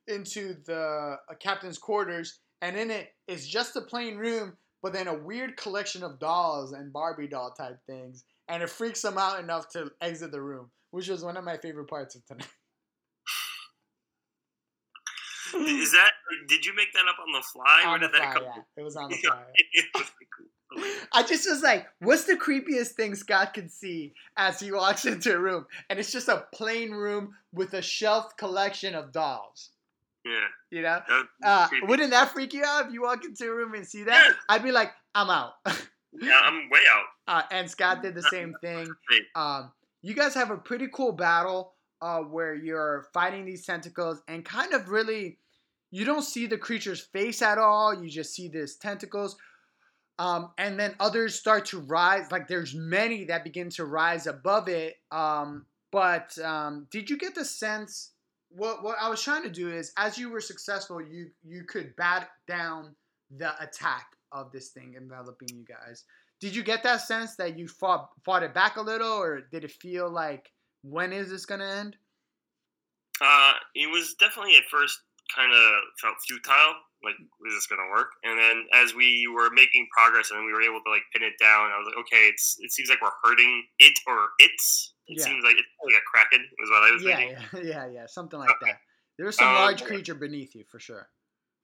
into 0.07 0.55
the 0.65 1.17
uh, 1.29 1.33
captain's 1.39 1.77
quarters. 1.77 2.39
And 2.61 2.77
in 2.77 2.89
it 2.89 3.13
is 3.27 3.47
just 3.47 3.75
a 3.75 3.81
plain 3.81 4.17
room, 4.17 4.57
but 4.81 4.93
then 4.93 5.07
a 5.07 5.13
weird 5.13 5.57
collection 5.57 6.03
of 6.03 6.19
dolls 6.19 6.71
and 6.71 6.93
Barbie 6.93 7.27
doll 7.27 7.51
type 7.51 7.79
things, 7.87 8.23
and 8.47 8.63
it 8.63 8.69
freaks 8.69 9.03
him 9.03 9.17
out 9.17 9.39
enough 9.39 9.69
to 9.69 9.91
exit 10.01 10.31
the 10.31 10.41
room, 10.41 10.69
which 10.91 11.07
was 11.07 11.23
one 11.23 11.37
of 11.37 11.43
my 11.43 11.57
favorite 11.57 11.89
parts 11.89 12.15
of 12.15 12.25
tonight. 12.25 12.47
Is 15.55 15.91
that? 15.93 16.11
Did 16.47 16.65
you 16.65 16.75
make 16.75 16.91
that 16.93 17.05
up 17.07 17.15
on 17.25 17.31
the 17.31 17.41
fly? 17.41 17.83
On 17.85 18.01
the 18.01 18.09
fly, 18.09 18.35
yeah. 18.41 18.61
It 18.75 18.83
was 18.83 18.97
on 18.97 19.09
the 19.11 19.15
fly. 19.15 19.43
I 21.13 21.23
just 21.23 21.49
was 21.49 21.63
like, 21.63 21.87
what's 21.99 22.25
the 22.25 22.35
creepiest 22.35 22.89
thing 22.89 23.15
Scott 23.15 23.53
can 23.53 23.69
see 23.69 24.13
as 24.35 24.59
he 24.59 24.71
walks 24.71 25.05
into 25.05 25.33
a 25.33 25.39
room? 25.39 25.65
And 25.89 25.99
it's 25.99 26.11
just 26.11 26.27
a 26.27 26.45
plain 26.53 26.91
room 26.91 27.33
with 27.53 27.73
a 27.73 27.81
shelf 27.81 28.35
collection 28.37 28.93
of 28.93 29.11
dolls. 29.11 29.69
Yeah. 30.27 30.47
You 30.71 30.81
know? 30.81 31.01
Uh, 31.43 31.67
wouldn't 31.83 32.11
that 32.11 32.31
freak 32.31 32.53
you 32.53 32.63
out 32.65 32.87
if 32.87 32.93
you 32.93 33.01
walk 33.03 33.23
into 33.23 33.45
a 33.45 33.55
room 33.55 33.73
and 33.73 33.87
see 33.87 34.03
that? 34.03 34.25
Yeah. 34.27 34.33
I'd 34.49 34.63
be 34.63 34.71
like, 34.71 34.91
I'm 35.15 35.29
out. 35.29 35.53
yeah, 35.65 36.39
I'm 36.43 36.69
way 36.69 36.81
out. 36.91 37.03
Uh, 37.29 37.41
and 37.51 37.69
Scott 37.69 38.01
did 38.01 38.15
the 38.15 38.21
same 38.23 38.55
thing. 38.61 38.87
Um, 39.35 39.69
you 40.01 40.13
guys 40.13 40.33
have 40.33 40.49
a 40.49 40.55
pretty 40.55 40.87
cool 40.93 41.11
battle 41.11 41.73
uh, 42.01 42.19
where 42.19 42.55
you're 42.55 43.07
fighting 43.13 43.43
these 43.43 43.65
tentacles 43.65 44.21
and 44.29 44.45
kind 44.45 44.71
of 44.71 44.87
really 44.87 45.39
you 45.91 46.05
don't 46.05 46.23
see 46.23 46.47
the 46.47 46.57
creature's 46.57 47.01
face 47.01 47.41
at 47.41 47.57
all. 47.57 47.93
You 48.01 48.09
just 48.09 48.33
see 48.33 48.47
these 48.47 48.77
tentacles. 48.77 49.35
Um, 50.19 50.51
and 50.57 50.79
then 50.79 50.95
others 50.99 51.35
start 51.35 51.65
to 51.65 51.79
rise. 51.79 52.31
Like 52.31 52.47
there's 52.47 52.73
many 52.73 53.25
that 53.25 53.43
begin 53.43 53.69
to 53.71 53.85
rise 53.85 54.25
above 54.25 54.67
it. 54.67 54.95
Um, 55.11 55.65
but 55.91 56.37
um, 56.39 56.87
did 56.91 57.09
you 57.09 57.17
get 57.17 57.35
the 57.35 57.45
sense? 57.45 58.11
What 58.49 58.83
what 58.83 58.97
I 59.01 59.09
was 59.09 59.21
trying 59.21 59.43
to 59.43 59.49
do 59.49 59.71
is, 59.71 59.91
as 59.97 60.17
you 60.17 60.29
were 60.29 60.41
successful, 60.41 61.01
you 61.01 61.29
you 61.43 61.63
could 61.63 61.95
bat 61.95 62.29
down 62.47 62.95
the 63.37 63.61
attack 63.61 64.07
of 64.31 64.51
this 64.51 64.69
thing 64.69 64.95
enveloping 64.97 65.49
you 65.53 65.65
guys. 65.65 66.03
Did 66.39 66.55
you 66.55 66.63
get 66.63 66.83
that 66.83 67.01
sense 67.01 67.35
that 67.35 67.57
you 67.57 67.67
fought 67.67 68.09
fought 68.23 68.43
it 68.43 68.53
back 68.53 68.77
a 68.77 68.81
little, 68.81 69.11
or 69.11 69.41
did 69.51 69.63
it 69.63 69.71
feel 69.71 70.09
like 70.09 70.51
when 70.83 71.11
is 71.11 71.29
this 71.29 71.45
gonna 71.45 71.65
end? 71.65 71.97
Uh, 73.19 73.53
it 73.73 73.89
was 73.91 74.15
definitely 74.19 74.55
at 74.55 74.63
first 74.69 74.99
kind 75.35 75.51
of 75.51 75.81
felt 75.99 76.15
futile. 76.27 76.75
Like, 77.03 77.15
is 77.47 77.53
this 77.53 77.67
gonna 77.67 77.89
work? 77.89 78.11
And 78.23 78.39
then 78.39 78.65
as 78.73 78.93
we 78.93 79.27
were 79.27 79.49
making 79.51 79.87
progress 79.91 80.31
and 80.31 80.45
we 80.45 80.53
were 80.53 80.61
able 80.61 80.81
to 80.85 80.91
like 80.91 81.03
pin 81.13 81.23
it 81.23 81.33
down, 81.39 81.71
I 81.71 81.77
was 81.77 81.87
like, 81.87 81.97
okay, 82.05 82.27
it's 82.27 82.57
it 82.59 82.71
seems 82.71 82.89
like 82.89 83.01
we're 83.01 83.09
hurting 83.23 83.65
it 83.79 83.99
or 84.07 84.29
it's. 84.39 84.93
It 85.07 85.19
yeah. 85.19 85.25
seems 85.25 85.43
like 85.43 85.55
it's 85.55 85.67
like 85.83 85.95
a 85.95 86.05
kraken 86.05 86.45
was 86.59 86.69
what 86.69 86.83
I 86.83 86.91
was 86.91 87.03
yeah, 87.03 87.15
thinking. 87.15 87.37
Yeah, 87.53 87.85
yeah, 87.87 88.01
yeah, 88.01 88.05
something 88.07 88.39
like 88.39 88.55
that. 88.61 88.77
There's 89.17 89.37
some 89.37 89.47
um, 89.47 89.55
large 89.55 89.83
creature 89.83 90.15
beneath 90.15 90.53
you 90.53 90.63
for 90.69 90.79
sure. 90.79 91.07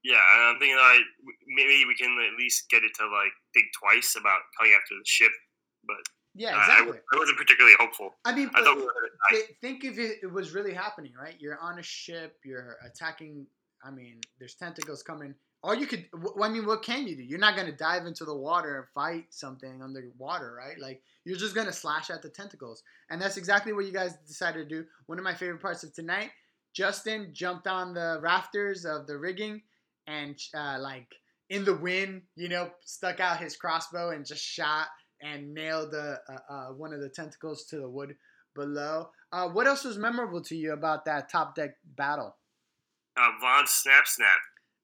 Yeah, 0.04 0.20
and 0.36 0.44
I'm 0.44 0.60
thinking 0.60 0.78
like 0.78 1.04
maybe 1.48 1.86
we 1.86 1.96
can 1.96 2.12
at 2.20 2.38
least 2.38 2.70
get 2.70 2.84
it 2.84 2.92
to 3.00 3.06
like 3.08 3.32
think 3.54 3.68
twice 3.80 4.16
about 4.20 4.40
coming 4.58 4.74
after 4.74 4.96
the 4.96 5.06
ship, 5.06 5.32
but 5.86 5.98
yeah, 6.36 6.60
exactly. 6.60 6.98
I, 6.98 7.16
I, 7.16 7.20
wasn't 7.20 7.38
particularly 7.38 7.76
hopeful. 7.80 8.16
I 8.26 8.34
mean, 8.36 8.50
I 8.56 8.98
we 9.32 9.44
think 9.62 9.84
if 9.84 10.00
it, 10.00 10.20
it, 10.24 10.32
was 10.32 10.54
really 10.54 10.74
happening, 10.74 11.14
right? 11.20 11.36
You're 11.40 11.60
on 11.60 11.80
a 11.80 11.84
ship, 11.84 12.38
you're 12.44 12.78
attacking. 12.84 13.46
I 13.84 13.92
mean, 13.92 14.20
there's 14.40 14.56
tentacles 14.56 15.04
coming. 15.04 15.36
All 15.64 15.74
you 15.74 15.88
could, 15.88 16.06
I 16.42 16.50
mean, 16.50 16.66
what 16.66 16.84
can 16.84 17.08
you 17.08 17.16
do? 17.16 17.24
You're 17.24 17.40
not 17.40 17.56
going 17.56 17.68
to 17.68 17.78
dive 17.78 18.06
into 18.06 18.26
the 18.26 18.36
water 18.36 18.78
and 18.78 18.88
fight 18.94 19.28
something 19.30 19.82
underwater, 19.82 20.54
right? 20.54 20.78
Like, 20.78 21.02
you're 21.24 21.38
just 21.38 21.56
going 21.56 21.68
to 21.68 21.74
slash 21.74 22.10
at 22.10 22.22
the 22.22 22.28
tentacles. 22.28 22.84
And 23.10 23.22
that's 23.22 23.38
exactly 23.38 23.72
what 23.72 23.86
you 23.86 23.94
guys 23.94 24.18
decided 24.28 24.68
to 24.68 24.76
do. 24.76 24.86
One 25.06 25.18
of 25.18 25.24
my 25.24 25.34
favorite 25.34 25.62
parts 25.62 25.84
of 25.84 25.94
tonight, 25.94 26.32
Justin 26.74 27.30
jumped 27.32 27.68
on 27.68 27.94
the 27.94 28.20
rafters 28.22 28.84
of 28.84 29.08
the 29.08 29.18
rigging 29.18 29.62
and, 30.06 30.38
uh, 30.54 30.78
like, 30.82 31.08
in 31.50 31.64
the 31.64 31.76
wind, 31.76 32.24
you 32.36 32.50
know, 32.50 32.72
stuck 32.84 33.22
out 33.22 33.38
his 33.38 33.56
crossbow 33.56 34.10
and 34.10 34.26
just 34.26 34.44
shot 34.44 34.88
and 35.22 35.54
nailed 35.54 35.94
uh, 35.94 36.16
uh, 36.50 36.68
one 36.70 36.92
of 36.92 37.00
the 37.00 37.10
tentacles 37.10 37.64
to 37.66 37.78
the 37.78 37.90
wood 37.90 38.16
below. 38.54 39.10
Uh, 39.32 39.48
what 39.48 39.68
else 39.68 39.86
was 39.86 39.98
memorable 39.98 40.42
to 40.42 40.58
you 40.58 40.74
about 40.74 41.06
that 41.06 41.30
top 41.30 41.56
deck 41.56 41.76
battle? 41.96 42.36
Uh, 43.16 43.30
Von 43.40 43.66
snap 43.66 44.08
snap. 44.08 44.28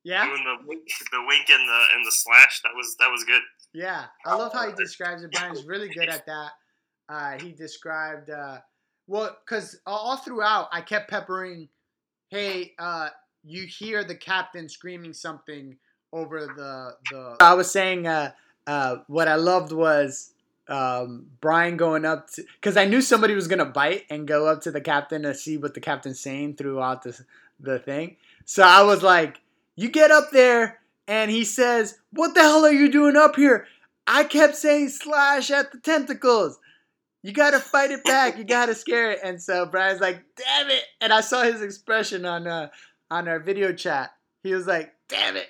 Yeah. 0.09 0.25
Doing 0.25 0.43
the 0.43 0.67
wink, 0.67 0.81
the 1.11 1.23
wink 1.27 1.49
and 1.51 1.69
the 1.69 1.81
and 1.95 2.03
the 2.03 2.11
slash. 2.11 2.61
That 2.63 2.71
was 2.75 2.95
that 2.99 3.11
was 3.11 3.23
good. 3.25 3.43
Yeah, 3.73 4.05
I 4.25 4.33
love 4.33 4.51
how 4.51 4.67
he 4.67 4.73
describes 4.73 5.23
it. 5.23 5.31
Brian's 5.31 5.65
really 5.65 5.87
good 5.87 6.09
at 6.09 6.25
that. 6.25 6.51
Uh, 7.07 7.37
he 7.39 7.51
described 7.51 8.31
uh, 8.31 8.57
well 9.05 9.37
because 9.45 9.79
all 9.85 10.17
throughout 10.17 10.67
I 10.71 10.81
kept 10.81 11.11
peppering. 11.11 11.69
Hey, 12.31 12.73
uh, 12.79 13.09
you 13.43 13.67
hear 13.67 14.03
the 14.03 14.15
captain 14.15 14.67
screaming 14.67 15.13
something 15.13 15.77
over 16.11 16.47
the 16.47 16.95
the. 17.11 17.37
I 17.39 17.53
was 17.53 17.69
saying 17.69 18.07
uh, 18.07 18.31
uh, 18.65 18.97
what 19.05 19.27
I 19.27 19.35
loved 19.35 19.71
was 19.71 20.33
um, 20.67 21.27
Brian 21.39 21.77
going 21.77 22.03
up 22.03 22.31
to 22.31 22.43
because 22.59 22.77
I 22.77 22.85
knew 22.85 23.01
somebody 23.03 23.35
was 23.35 23.47
gonna 23.47 23.65
bite 23.65 24.05
and 24.09 24.27
go 24.27 24.47
up 24.47 24.61
to 24.61 24.71
the 24.71 24.81
captain 24.81 25.21
to 25.21 25.35
see 25.35 25.57
what 25.57 25.75
the 25.75 25.81
captain's 25.81 26.19
saying 26.19 26.55
throughout 26.55 27.03
the 27.03 27.15
the 27.59 27.77
thing. 27.77 28.15
So 28.45 28.63
I 28.63 28.81
was 28.81 29.03
like, 29.03 29.39
"You 29.79 29.89
get 29.89 30.11
up 30.11 30.31
there," 30.31 30.79
and 31.07 31.31
he 31.31 31.43
says, 31.43 31.97
"What 32.11 32.35
the 32.35 32.41
hell 32.41 32.65
are 32.65 32.71
you 32.71 32.91
doing 32.91 33.15
up 33.15 33.35
here?" 33.35 33.67
I 34.09 34.23
kept 34.23 34.55
saying 34.55 34.89
slash 34.89 35.51
at 35.51 35.71
the 35.71 35.77
tentacles. 35.77 36.57
You 37.21 37.31
gotta 37.31 37.59
fight 37.59 37.91
it 37.91 38.03
back. 38.03 38.37
You 38.39 38.43
gotta 38.43 38.73
scare 38.73 39.11
it. 39.11 39.19
And 39.23 39.39
so 39.41 39.67
Brian's 39.67 40.01
like, 40.01 40.23
damn 40.35 40.69
it. 40.69 40.83
And 40.99 41.13
I 41.13 41.21
saw 41.21 41.43
his 41.43 41.61
expression 41.61 42.25
on 42.25 42.47
uh 42.47 42.69
on 43.11 43.27
our 43.27 43.39
video 43.39 43.71
chat. 43.71 44.11
He 44.41 44.53
was 44.53 44.65
like, 44.65 44.93
damn 45.09 45.35
it. 45.35 45.47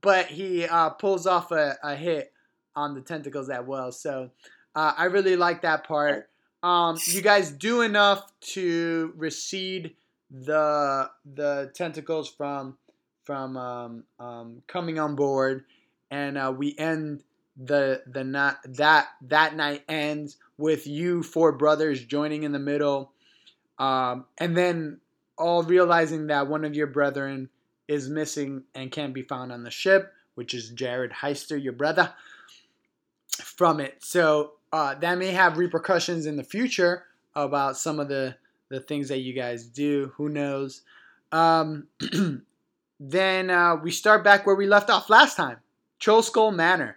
But 0.00 0.26
he 0.26 0.64
uh, 0.64 0.90
pulls 0.90 1.26
off 1.26 1.50
a, 1.50 1.76
a 1.82 1.94
hit 1.94 2.32
on 2.74 2.94
the 2.94 3.00
tentacles 3.00 3.48
that 3.48 3.66
well. 3.66 3.92
So 3.92 4.30
uh, 4.74 4.92
I 4.96 5.04
really 5.04 5.36
like 5.36 5.62
that 5.62 5.86
part. 5.86 6.30
Um, 6.62 6.96
you 7.06 7.20
guys 7.20 7.50
do 7.50 7.82
enough 7.82 8.32
to 8.52 9.12
recede 9.16 9.94
the 10.30 11.10
the 11.34 11.70
tentacles 11.74 12.30
from 12.30 12.78
from 13.24 13.56
um, 13.56 14.04
um, 14.18 14.62
coming 14.66 14.98
on 14.98 15.16
board, 15.16 15.64
and 16.10 16.38
uh, 16.38 16.52
we 16.56 16.74
end 16.78 17.22
the 17.56 18.02
the 18.06 18.24
not 18.24 18.58
that 18.64 19.08
that 19.22 19.56
night 19.56 19.82
ends 19.88 20.36
with 20.58 20.86
you 20.86 21.22
four 21.22 21.52
brothers 21.52 22.04
joining 22.04 22.42
in 22.42 22.52
the 22.52 22.58
middle, 22.58 23.12
um, 23.78 24.26
and 24.38 24.56
then 24.56 25.00
all 25.36 25.62
realizing 25.62 26.28
that 26.28 26.48
one 26.48 26.64
of 26.64 26.74
your 26.74 26.86
brethren 26.86 27.48
is 27.88 28.08
missing 28.08 28.62
and 28.74 28.92
can't 28.92 29.14
be 29.14 29.22
found 29.22 29.52
on 29.52 29.64
the 29.64 29.70
ship, 29.70 30.12
which 30.34 30.54
is 30.54 30.70
Jared 30.70 31.10
Heister, 31.10 31.62
your 31.62 31.72
brother, 31.72 32.12
from 33.42 33.80
it. 33.80 33.96
So 34.02 34.52
uh, 34.72 34.94
that 34.96 35.18
may 35.18 35.32
have 35.32 35.58
repercussions 35.58 36.26
in 36.26 36.36
the 36.36 36.44
future 36.44 37.04
about 37.34 37.76
some 37.76 38.00
of 38.00 38.08
the 38.08 38.36
the 38.70 38.80
things 38.80 39.08
that 39.08 39.18
you 39.18 39.34
guys 39.34 39.66
do. 39.66 40.12
Who 40.16 40.28
knows? 40.28 40.82
Um, 41.30 41.88
then 43.00 43.50
uh, 43.50 43.76
we 43.76 43.90
start 43.90 44.24
back 44.24 44.46
where 44.46 44.54
we 44.54 44.66
left 44.66 44.90
off 44.90 45.10
last 45.10 45.36
time, 45.36 45.58
Troll 45.98 46.22
Skull 46.22 46.52
Manor, 46.52 46.96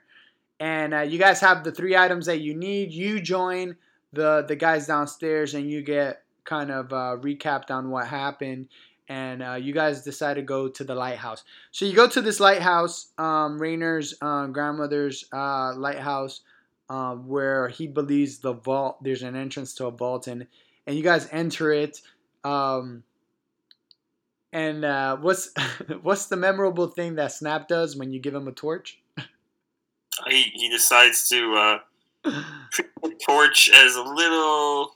and 0.60 0.94
uh, 0.94 1.02
you 1.02 1.20
guys 1.20 1.40
have 1.42 1.64
the 1.64 1.72
three 1.72 1.96
items 1.96 2.26
that 2.26 2.42
you 2.42 2.56
need. 2.56 2.92
You 2.92 3.20
join 3.20 3.76
the 4.14 4.46
the 4.48 4.56
guys 4.56 4.88
downstairs, 4.88 5.54
and 5.54 5.70
you 5.70 5.82
get 5.82 6.24
kind 6.44 6.72
of 6.72 6.94
uh, 6.94 7.18
recapped 7.20 7.72
on 7.72 7.90
what 7.90 8.08
happened. 8.08 8.68
And 9.10 9.42
uh, 9.42 9.54
you 9.54 9.74
guys 9.74 10.04
decide 10.04 10.34
to 10.34 10.42
go 10.42 10.68
to 10.68 10.84
the 10.84 10.94
lighthouse. 10.94 11.46
So 11.72 11.86
you 11.86 11.96
go 11.96 12.10
to 12.10 12.22
this 12.22 12.42
lighthouse, 12.42 13.14
um, 13.18 13.58
uh, 13.58 14.48
grandmother's 14.48 15.24
uh, 15.32 15.74
lighthouse 15.76 16.42
uh, 16.90 17.16
where 17.16 17.68
he 17.68 17.88
believes 17.88 18.40
the 18.40 18.54
vault 18.54 19.04
there's 19.04 19.24
an 19.24 19.36
entrance 19.36 19.74
to 19.76 19.86
a 19.88 19.92
vault 19.92 20.28
and 20.28 20.48
and 20.86 20.96
you 20.96 21.04
guys 21.04 21.28
enter 21.32 21.72
it 21.72 22.02
um, 22.44 23.04
and 24.58 24.84
uh, 24.84 25.18
what's 25.18 25.52
what's 26.02 26.26
the 26.26 26.36
memorable 26.36 26.88
thing 26.88 27.16
that 27.16 27.32
Snap 27.32 27.68
does 27.68 27.96
when 27.96 28.12
you 28.12 28.20
give 28.20 28.34
him 28.34 28.48
a 28.48 28.52
torch? 28.52 29.00
He, 30.28 30.44
he 30.56 30.70
decides 30.70 31.30
to 31.30 31.80
uh, 32.26 32.34
treat 32.72 32.90
the 33.04 33.14
torch 33.24 33.70
as 33.70 33.96
a 33.96 34.02
little 34.02 34.96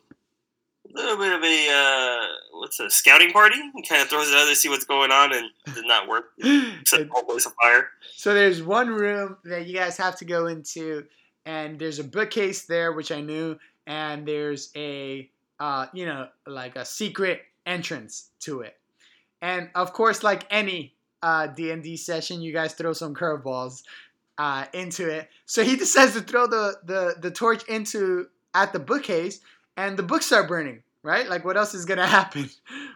little 0.94 1.16
bit 1.18 1.32
of 1.32 1.44
a 1.44 1.70
uh, 1.72 2.28
what's 2.54 2.80
a 2.80 2.90
scouting 2.90 3.32
party. 3.32 3.58
He 3.76 3.84
kind 3.84 4.02
of 4.02 4.10
throws 4.10 4.30
it 4.30 4.36
out 4.36 4.48
to 4.48 4.56
see 4.56 4.68
what's 4.68 4.86
going 4.86 5.12
on, 5.12 5.32
and 5.32 5.46
it 5.68 5.76
did 5.76 5.86
not 5.86 6.08
work. 6.08 6.32
Set 6.86 7.08
whole 7.10 7.24
place 7.24 7.46
afire. 7.46 7.90
So 8.16 8.34
there's 8.34 8.64
one 8.64 8.90
room 8.90 9.38
that 9.46 9.68
you 9.68 9.76
guys 9.76 9.96
have 9.98 10.18
to 10.18 10.26
go 10.26 10.48
into 10.48 11.06
and 11.46 11.80
there's 11.80 12.00
a 12.00 12.04
bookcase 12.04 12.66
there, 12.66 12.92
which 12.92 13.12
I 13.12 13.22
knew, 13.22 13.58
and 13.88 14.28
there's 14.28 14.72
a 14.76 15.30
uh, 15.60 15.86
you 15.94 16.08
know 16.08 16.30
like 16.48 16.76
a 16.76 16.86
secret 16.86 17.42
entrance 17.68 18.30
to 18.40 18.62
it, 18.62 18.76
and 19.42 19.70
of 19.76 19.94
course, 19.94 20.24
like 20.24 20.46
any 20.50 20.96
uh, 21.24 21.48
D&D 21.48 21.98
session, 21.98 22.42
you 22.42 22.54
guys 22.54 22.74
throw 22.74 22.94
some 22.94 23.16
curveballs 23.16 23.84
uh, 24.38 24.66
into 24.74 25.10
it. 25.10 25.30
So 25.46 25.64
he 25.64 25.76
decides 25.78 26.14
to 26.14 26.22
throw 26.22 26.48
the, 26.48 26.76
the 26.84 27.16
the 27.20 27.32
torch 27.32 27.64
into 27.66 28.28
at 28.54 28.74
the 28.74 28.80
bookcase, 28.80 29.40
and 29.78 29.98
the 29.98 30.04
books 30.04 30.28
start 30.28 30.48
burning. 30.48 30.84
Right? 31.04 31.28
Like 31.28 31.44
what 31.44 31.58
else 31.58 31.74
is 31.74 31.86
gonna 31.86 32.06
happen 32.20 32.50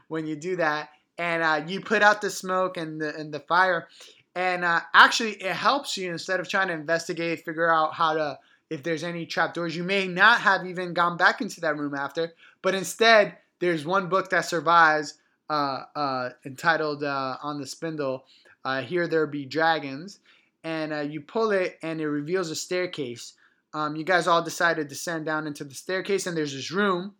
when 0.08 0.28
you 0.28 0.36
do 0.36 0.58
that? 0.58 0.90
And 1.18 1.42
uh, 1.42 1.64
you 1.66 1.82
put 1.82 2.02
out 2.02 2.22
the 2.22 2.30
smoke 2.30 2.78
and 2.78 3.02
the 3.02 3.16
and 3.16 3.34
the 3.34 3.40
fire, 3.40 3.88
and 4.36 4.66
uh, 4.66 4.82
actually 4.94 5.32
it 5.32 5.56
helps 5.56 5.98
you 5.98 6.12
instead 6.12 6.40
of 6.40 6.50
trying 6.50 6.68
to 6.68 6.74
investigate 6.74 7.46
figure 7.46 7.74
out 7.74 7.94
how 7.94 8.14
to 8.14 8.40
if 8.70 8.84
there's 8.84 9.04
any 9.04 9.26
trapdoors 9.26 9.76
you 9.76 9.84
may 9.84 10.08
not 10.08 10.42
have 10.42 10.66
even 10.66 10.94
gone 10.94 11.18
back 11.18 11.42
into 11.42 11.62
that 11.62 11.78
room 11.78 11.96
after 11.96 12.34
but 12.62 12.76
instead 12.76 13.38
there's 13.60 13.86
one 13.86 14.10
book 14.10 14.30
that 14.30 14.46
survives 14.46 15.16
entitled 15.50 17.04
uh, 17.04 17.38
on 17.42 17.60
the 17.60 17.68
spindle 17.68 18.26
uh, 18.64 18.82
here 18.82 19.08
there 19.08 19.28
be 19.28 19.46
dragons 19.46 20.20
and 20.64 20.94
uh, 20.94 21.00
you 21.00 21.22
pull 21.22 21.52
it 21.52 21.78
and 21.84 22.02
it 22.02 22.10
reveals 22.10 22.50
a 22.50 22.56
staircase 22.56 23.34
um, 23.74 23.96
you 23.96 24.04
guys 24.04 24.28
all 24.28 24.42
decide 24.42 24.78
to 24.78 24.84
descend 24.84 25.26
down 25.26 25.48
into 25.48 25.64
the 25.64 25.76
staircase 25.76 26.26
and 26.28 26.36
there's 26.36 26.54
this 26.54 26.72
room 26.72 27.14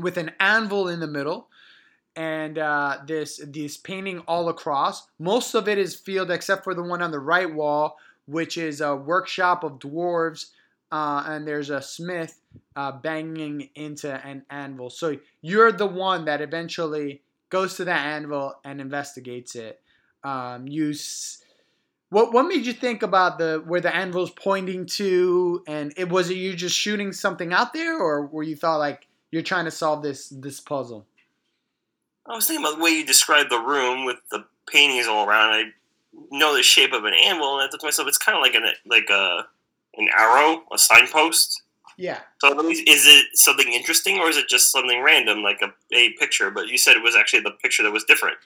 with 0.00 0.16
an 0.16 0.30
anvil 0.40 0.88
in 0.88 1.00
the 1.00 1.06
middle 1.06 1.48
and 2.16 2.58
uh, 2.58 2.98
this 3.06 3.40
this 3.46 3.76
painting 3.76 4.20
all 4.20 4.48
across. 4.48 5.06
Most 5.18 5.54
of 5.54 5.68
it 5.68 5.78
is 5.78 5.94
field 5.94 6.30
except 6.30 6.64
for 6.64 6.74
the 6.74 6.82
one 6.82 7.02
on 7.02 7.10
the 7.10 7.18
right 7.18 7.52
wall, 7.52 7.96
which 8.26 8.56
is 8.56 8.80
a 8.80 8.94
workshop 8.94 9.64
of 9.64 9.78
dwarves, 9.78 10.46
uh, 10.92 11.24
and 11.26 11.46
there's 11.46 11.70
a 11.70 11.82
smith 11.82 12.40
uh, 12.76 12.92
banging 12.92 13.68
into 13.74 14.12
an 14.26 14.44
anvil. 14.50 14.90
So 14.90 15.16
you're 15.40 15.72
the 15.72 15.86
one 15.86 16.24
that 16.26 16.40
eventually 16.40 17.22
goes 17.54 17.76
to 17.76 17.84
that 17.84 18.04
anvil 18.04 18.54
and 18.64 18.80
investigates 18.80 19.54
it. 19.54 19.80
Um, 20.24 20.66
you. 20.66 20.90
S- 20.90 21.38
what, 22.10 22.32
what 22.32 22.44
made 22.44 22.66
you 22.66 22.72
think 22.72 23.02
about 23.02 23.38
the 23.38 23.62
where 23.66 23.80
the 23.80 23.94
anvil's 23.94 24.30
pointing 24.30 24.86
to 24.86 25.64
and 25.66 25.92
it 25.96 26.08
was 26.08 26.30
it 26.30 26.36
you 26.36 26.54
just 26.54 26.76
shooting 26.76 27.12
something 27.12 27.52
out 27.52 27.72
there 27.72 27.98
or 27.98 28.26
were 28.26 28.44
you 28.44 28.54
thought 28.54 28.78
like 28.78 29.08
you're 29.32 29.42
trying 29.42 29.64
to 29.64 29.72
solve 29.72 30.02
this 30.04 30.28
this 30.28 30.60
puzzle 30.60 31.06
I 32.26 32.34
was 32.34 32.46
thinking 32.46 32.64
about 32.64 32.78
the 32.78 32.84
way 32.84 32.90
you 32.90 33.06
described 33.06 33.50
the 33.50 33.58
room 33.58 34.04
with 34.04 34.16
the 34.30 34.44
paintings 34.66 35.06
all 35.06 35.28
around. 35.28 35.50
I 35.52 35.64
know 36.30 36.56
the 36.56 36.62
shape 36.62 36.92
of 36.92 37.04
an 37.04 37.12
anvil, 37.14 37.58
and 37.58 37.62
I 37.62 37.70
thought 37.70 37.80
to 37.80 37.86
myself, 37.86 38.08
it's 38.08 38.18
kind 38.18 38.36
of 38.36 38.42
like 38.42 38.54
an 38.54 38.64
like 38.86 39.10
a 39.10 39.46
an 39.96 40.08
arrow, 40.16 40.64
a 40.72 40.78
signpost. 40.78 41.62
Yeah. 41.96 42.20
So 42.40 42.58
is 42.68 43.06
it 43.06 43.26
something 43.34 43.72
interesting, 43.72 44.18
or 44.18 44.28
is 44.28 44.36
it 44.36 44.48
just 44.48 44.72
something 44.72 45.02
random, 45.02 45.42
like 45.42 45.60
a, 45.62 45.72
a 45.94 46.12
picture? 46.12 46.50
But 46.50 46.68
you 46.68 46.78
said 46.78 46.96
it 46.96 47.02
was 47.02 47.16
actually 47.16 47.40
the 47.40 47.52
picture 47.62 47.82
that 47.82 47.92
was 47.92 48.04
different. 48.04 48.36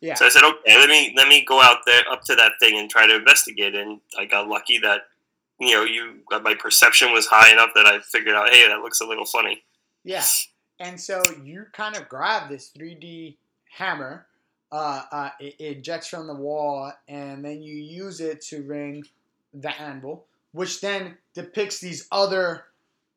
Yeah. 0.00 0.14
So 0.14 0.26
I 0.26 0.28
said, 0.28 0.44
okay, 0.44 0.78
let 0.78 0.88
me 0.88 1.12
let 1.16 1.28
me 1.28 1.44
go 1.44 1.60
out 1.60 1.78
there 1.86 2.02
up 2.10 2.22
to 2.24 2.34
that 2.36 2.52
thing 2.60 2.78
and 2.78 2.88
try 2.88 3.06
to 3.06 3.16
investigate. 3.16 3.74
And 3.74 4.00
I 4.18 4.26
got 4.26 4.48
lucky 4.48 4.78
that 4.78 5.02
you 5.58 5.72
know 5.72 5.84
you 5.84 6.20
my 6.42 6.54
perception 6.54 7.12
was 7.12 7.26
high 7.26 7.52
enough 7.52 7.70
that 7.74 7.86
I 7.86 8.00
figured 8.00 8.34
out, 8.34 8.50
hey, 8.50 8.68
that 8.68 8.80
looks 8.80 9.00
a 9.00 9.06
little 9.06 9.26
funny. 9.26 9.62
Yeah. 10.04 10.24
And 10.80 11.00
so 11.00 11.22
you 11.42 11.66
kind 11.72 11.96
of 11.96 12.08
grab 12.08 12.48
this 12.48 12.70
3D 12.78 13.36
hammer, 13.70 14.26
uh, 14.70 15.02
uh, 15.10 15.30
it, 15.40 15.56
it 15.58 15.78
ejects 15.78 16.08
from 16.08 16.26
the 16.26 16.34
wall, 16.34 16.92
and 17.08 17.44
then 17.44 17.62
you 17.62 17.74
use 17.74 18.20
it 18.20 18.40
to 18.42 18.62
ring 18.62 19.02
the 19.52 19.70
anvil, 19.80 20.26
which 20.52 20.80
then 20.80 21.16
depicts 21.34 21.80
these 21.80 22.06
other 22.12 22.64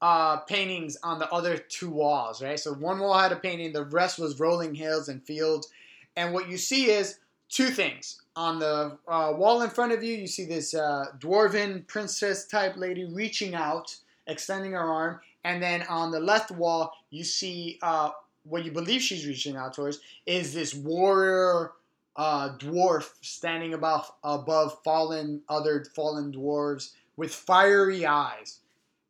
uh, 0.01 0.37
paintings 0.37 0.97
on 1.03 1.19
the 1.19 1.29
other 1.31 1.57
two 1.57 1.89
walls, 1.89 2.41
right? 2.41 2.59
So 2.59 2.73
one 2.73 2.99
wall 2.99 3.17
had 3.17 3.31
a 3.31 3.35
painting, 3.35 3.73
the 3.73 3.85
rest 3.85 4.19
was 4.19 4.39
rolling 4.39 4.73
hills 4.73 5.09
and 5.09 5.23
fields. 5.23 5.69
And 6.15 6.33
what 6.33 6.49
you 6.49 6.57
see 6.57 6.89
is 6.91 7.19
two 7.49 7.67
things. 7.67 8.21
On 8.35 8.59
the 8.59 8.97
uh, 9.07 9.33
wall 9.35 9.61
in 9.61 9.69
front 9.69 9.91
of 9.91 10.03
you, 10.03 10.15
you 10.15 10.27
see 10.27 10.45
this 10.45 10.73
uh, 10.73 11.05
dwarven 11.19 11.85
princess 11.87 12.47
type 12.47 12.77
lady 12.77 13.05
reaching 13.05 13.53
out, 13.53 13.95
extending 14.27 14.71
her 14.71 14.79
arm, 14.79 15.19
and 15.43 15.61
then 15.61 15.83
on 15.83 16.11
the 16.11 16.19
left 16.19 16.51
wall, 16.51 16.93
you 17.09 17.23
see 17.23 17.77
uh, 17.81 18.11
what 18.43 18.63
you 18.63 18.71
believe 18.71 19.01
she's 19.01 19.27
reaching 19.27 19.55
out 19.55 19.73
towards 19.73 19.99
is 20.25 20.53
this 20.53 20.73
warrior 20.73 21.71
uh, 22.15 22.57
dwarf 22.57 23.11
standing 23.21 23.73
above 23.73 24.11
above 24.23 24.77
fallen 24.83 25.41
other 25.49 25.85
fallen 25.95 26.31
dwarves 26.31 26.91
with 27.17 27.33
fiery 27.33 28.05
eyes, 28.05 28.59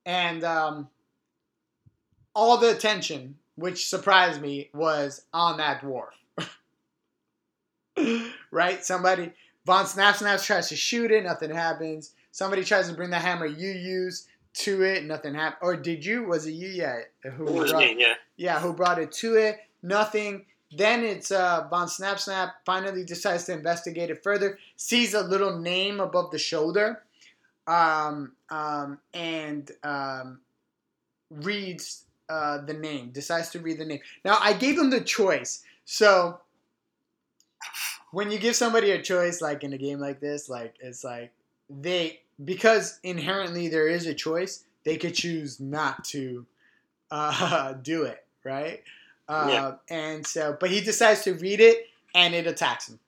and 0.05 0.43
um, 0.43 0.89
all 2.36 2.58
the 2.58 2.72
attention, 2.72 3.38
which 3.55 3.88
surprised 3.88 4.41
me, 4.41 4.70
was 4.74 5.22
on 5.34 5.58
that 5.58 5.81
dwarf. 5.81 6.10
right? 8.51 8.84
Somebody 8.84 9.34
Von 9.65 9.86
Snap 9.86 10.15
Snaps 10.15 10.46
tries 10.46 10.70
to 10.70 10.75
shoot 10.75 11.12
it, 11.12 11.24
nothing 11.24 11.51
happens. 11.51 12.13
Somebody 12.31 12.63
tries 12.63 12.88
to 12.88 12.96
bring 12.96 13.10
the 13.10 13.20
hammer 13.20 13.46
you 13.46 13.72
use, 13.72 14.27
to 14.53 14.84
it, 14.84 15.05
nothing 15.05 15.34
happened. 15.34 15.60
Or 15.62 15.75
did 15.75 16.03
you? 16.03 16.24
Was 16.24 16.46
it 16.46 16.51
you? 16.51 16.70
Yeah. 16.70 17.00
Who 17.24 17.46
brought, 17.46 17.77
me, 17.77 17.96
yeah. 17.98 18.13
Yeah, 18.38 18.60
who 18.60 18.74
brought 18.74 19.00
it 19.00 19.12
to 19.13 19.36
it? 19.36 19.60
Nothing. 19.84 20.46
Then 20.75 21.03
it's 21.03 21.31
uh, 21.31 21.67
Von 21.70 21.88
Snap 21.88 22.20
Snap 22.20 22.55
finally 22.65 23.03
decides 23.03 23.46
to 23.46 23.53
investigate 23.53 24.10
it 24.10 24.24
further, 24.24 24.58
sees 24.77 25.13
a 25.13 25.22
little 25.22 25.60
name 25.60 26.00
above 26.00 26.31
the 26.31 26.39
shoulder, 26.39 27.03
um, 27.68 28.34
um, 28.50 29.00
and 29.13 29.72
um, 29.84 30.39
reads 31.30 32.06
uh, 32.30 32.60
the 32.60 32.74
name, 32.74 33.12
decides 33.12 33.50
to 33.50 33.60
read 33.60 33.77
the 33.77 33.86
name. 33.86 34.00
Now, 34.24 34.38
I 34.39 34.53
gave 34.53 34.77
him 34.77 34.89
the 34.89 35.01
choice. 35.01 35.63
So, 35.86 36.39
when 38.12 38.32
you 38.32 38.39
give 38.39 38.56
somebody 38.56 38.91
a 38.91 39.01
choice, 39.01 39.41
like 39.41 39.63
in 39.63 39.74
a 39.74 39.77
game 39.77 40.00
like 40.00 40.20
this, 40.20 40.50
like 40.50 40.75
it's 40.80 41.03
like 41.03 41.32
they 41.70 42.22
because 42.44 43.00
inherently 43.03 43.68
there 43.68 43.88
is 43.88 44.06
a 44.06 44.13
choice, 44.13 44.63
they 44.84 44.98
could 44.98 45.13
choose 45.13 45.60
not 45.60 46.03
to 46.06 46.46
uh, 47.12 47.74
do 47.74 48.03
it, 48.03 48.24
right? 48.44 48.82
Uh, 49.27 49.48
Yeah. 49.50 49.72
And 49.89 50.25
so, 50.25 50.58
but 50.60 50.70
he 50.70 50.82
decides 50.82 51.24
to 51.24 51.34
read 51.34 51.60
it, 51.60 51.88
and 52.15 52.34
it 52.34 52.48
attacks 52.48 52.89
him. 52.89 53.00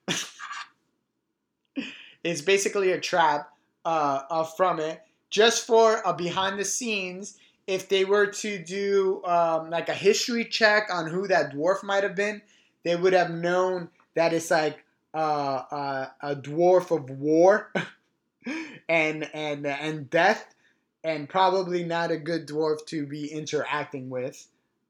it's 2.24 2.42
basically 2.42 2.92
a 2.92 3.00
trap 3.00 3.53
uh, 3.84 4.22
uh, 4.30 4.44
from 4.44 4.80
it, 4.80 5.02
just 5.30 5.66
for 5.66 6.00
a 6.04 6.14
behind 6.14 6.58
the 6.58 6.64
scenes. 6.64 7.36
If 7.66 7.88
they 7.88 8.04
were 8.04 8.26
to 8.26 8.58
do 8.58 9.22
um, 9.24 9.70
like 9.70 9.88
a 9.88 9.94
history 9.94 10.44
check 10.44 10.88
on 10.92 11.06
who 11.06 11.26
that 11.28 11.54
dwarf 11.54 11.82
might 11.82 12.02
have 12.02 12.14
been, 12.14 12.42
they 12.82 12.94
would 12.94 13.14
have 13.14 13.30
known 13.30 13.88
that 14.14 14.34
it's 14.34 14.50
like 14.50 14.84
uh, 15.14 15.62
uh, 15.70 16.06
a 16.20 16.36
dwarf 16.36 16.90
of 16.94 17.08
war 17.08 17.72
and 18.88 19.30
and 19.32 19.66
and 19.66 20.10
death, 20.10 20.54
and 21.02 21.28
probably 21.28 21.84
not 21.84 22.10
a 22.10 22.18
good 22.18 22.46
dwarf 22.46 22.84
to 22.86 23.06
be 23.06 23.28
interacting 23.32 24.10
with 24.10 24.46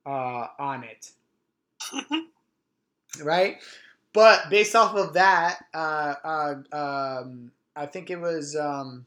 uh, 0.07 0.47
on 0.59 0.85
it, 0.85 1.11
right? 3.23 3.59
But 4.13 4.49
based 4.49 4.77
off 4.77 4.95
of 4.95 5.15
that, 5.15 5.59
uh, 5.75 6.15
uh, 6.25 6.55
um, 6.73 7.51
I 7.77 7.87
think 7.87 8.11
it 8.11 8.21
was 8.21 8.57
um, 8.57 9.07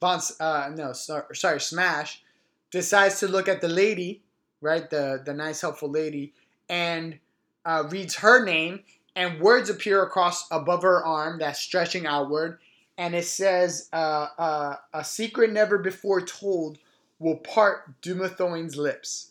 Von, 0.00 0.20
uh, 0.40 0.70
no, 0.74 0.92
sorry, 0.92 1.34
sorry, 1.34 1.60
Smash 1.60 2.22
decides 2.70 3.20
to 3.20 3.28
look 3.28 3.48
at 3.48 3.60
the 3.60 3.68
lady, 3.68 4.22
right? 4.60 4.88
The 4.90 5.22
the 5.24 5.32
nice 5.32 5.60
helpful 5.60 5.90
lady, 5.90 6.32
and 6.68 7.18
uh, 7.64 7.84
reads 7.88 8.16
her 8.16 8.44
name, 8.44 8.80
and 9.14 9.40
words 9.40 9.70
appear 9.70 10.02
across 10.02 10.50
above 10.50 10.82
her 10.82 11.04
arm 11.04 11.38
that's 11.38 11.60
stretching 11.60 12.06
outward, 12.06 12.58
and 12.98 13.14
it 13.14 13.26
says, 13.26 13.88
uh, 13.92 14.26
uh, 14.38 14.76
"A 14.92 15.04
secret 15.04 15.52
never 15.52 15.78
before 15.78 16.20
told 16.20 16.78
will 17.18 17.36
part 17.36 18.00
Dumathoin's 18.02 18.76
lips." 18.76 19.30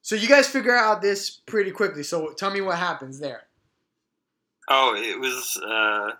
So 0.00 0.14
you 0.14 0.28
guys 0.28 0.46
figure 0.46 0.74
out 0.74 1.02
this 1.02 1.30
pretty 1.30 1.72
quickly. 1.72 2.04
So 2.04 2.32
tell 2.32 2.50
me 2.50 2.60
what 2.60 2.78
happens 2.78 3.18
there. 3.18 3.42
Oh, 4.68 4.94
it 4.96 5.18
was 5.18 5.60
uh, 5.62 6.12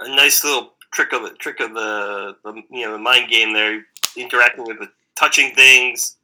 a 0.00 0.08
nice 0.14 0.44
little 0.44 0.74
trick 0.92 1.12
of 1.12 1.22
the 1.22 1.30
trick 1.30 1.60
of 1.60 1.74
the, 1.74 2.36
the 2.44 2.62
you 2.70 2.86
know 2.86 2.92
the 2.92 2.98
mind 2.98 3.30
game 3.30 3.52
there, 3.52 3.84
interacting 4.16 4.64
with 4.64 4.78
the 4.78 4.90
touching 5.14 5.54
things, 5.54 6.16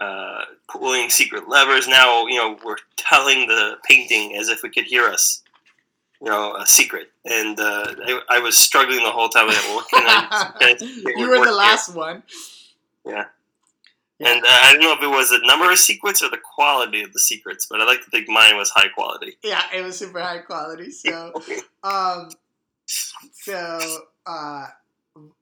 uh, 0.00 0.42
pulling 0.68 1.10
secret 1.10 1.48
levers. 1.48 1.88
Now 1.88 2.26
you 2.26 2.36
know 2.36 2.58
we're 2.64 2.76
telling 2.96 3.46
the 3.46 3.76
painting 3.88 4.36
as 4.36 4.48
if 4.48 4.64
it 4.64 4.72
could 4.74 4.84
hear 4.84 5.04
us. 5.04 5.42
You 6.20 6.30
know, 6.30 6.56
a 6.56 6.66
secret, 6.66 7.12
and 7.24 7.58
uh, 7.60 7.94
I, 8.04 8.20
I 8.28 8.38
was 8.40 8.56
struggling 8.56 9.04
the 9.04 9.10
whole 9.10 9.28
time. 9.28 9.46
Like, 9.46 9.56
what 9.56 9.88
can 9.88 10.02
I? 10.04 10.52
can 10.58 10.76
I 10.80 11.10
you 11.16 11.28
were 11.28 11.36
the 11.36 11.44
here? 11.44 11.52
last 11.52 11.94
one. 11.94 12.24
Yeah. 13.04 13.26
And 14.20 14.44
uh, 14.44 14.48
I 14.48 14.72
don't 14.72 14.80
know 14.80 14.92
if 14.94 15.02
it 15.02 15.16
was 15.16 15.30
the 15.30 15.38
number 15.46 15.70
of 15.70 15.78
secrets 15.78 16.24
or 16.24 16.28
the 16.28 16.38
quality 16.38 17.02
of 17.02 17.12
the 17.12 17.20
secrets, 17.20 17.68
but 17.70 17.80
I 17.80 17.84
like 17.84 18.02
to 18.04 18.10
think 18.10 18.28
mine 18.28 18.56
was 18.56 18.68
high 18.70 18.88
quality. 18.88 19.36
Yeah, 19.44 19.62
it 19.72 19.82
was 19.82 19.96
super 19.96 20.20
high 20.20 20.38
quality. 20.38 20.90
So, 20.90 21.40
um, 21.84 22.30
so 23.40 23.78
uh, 24.26 24.66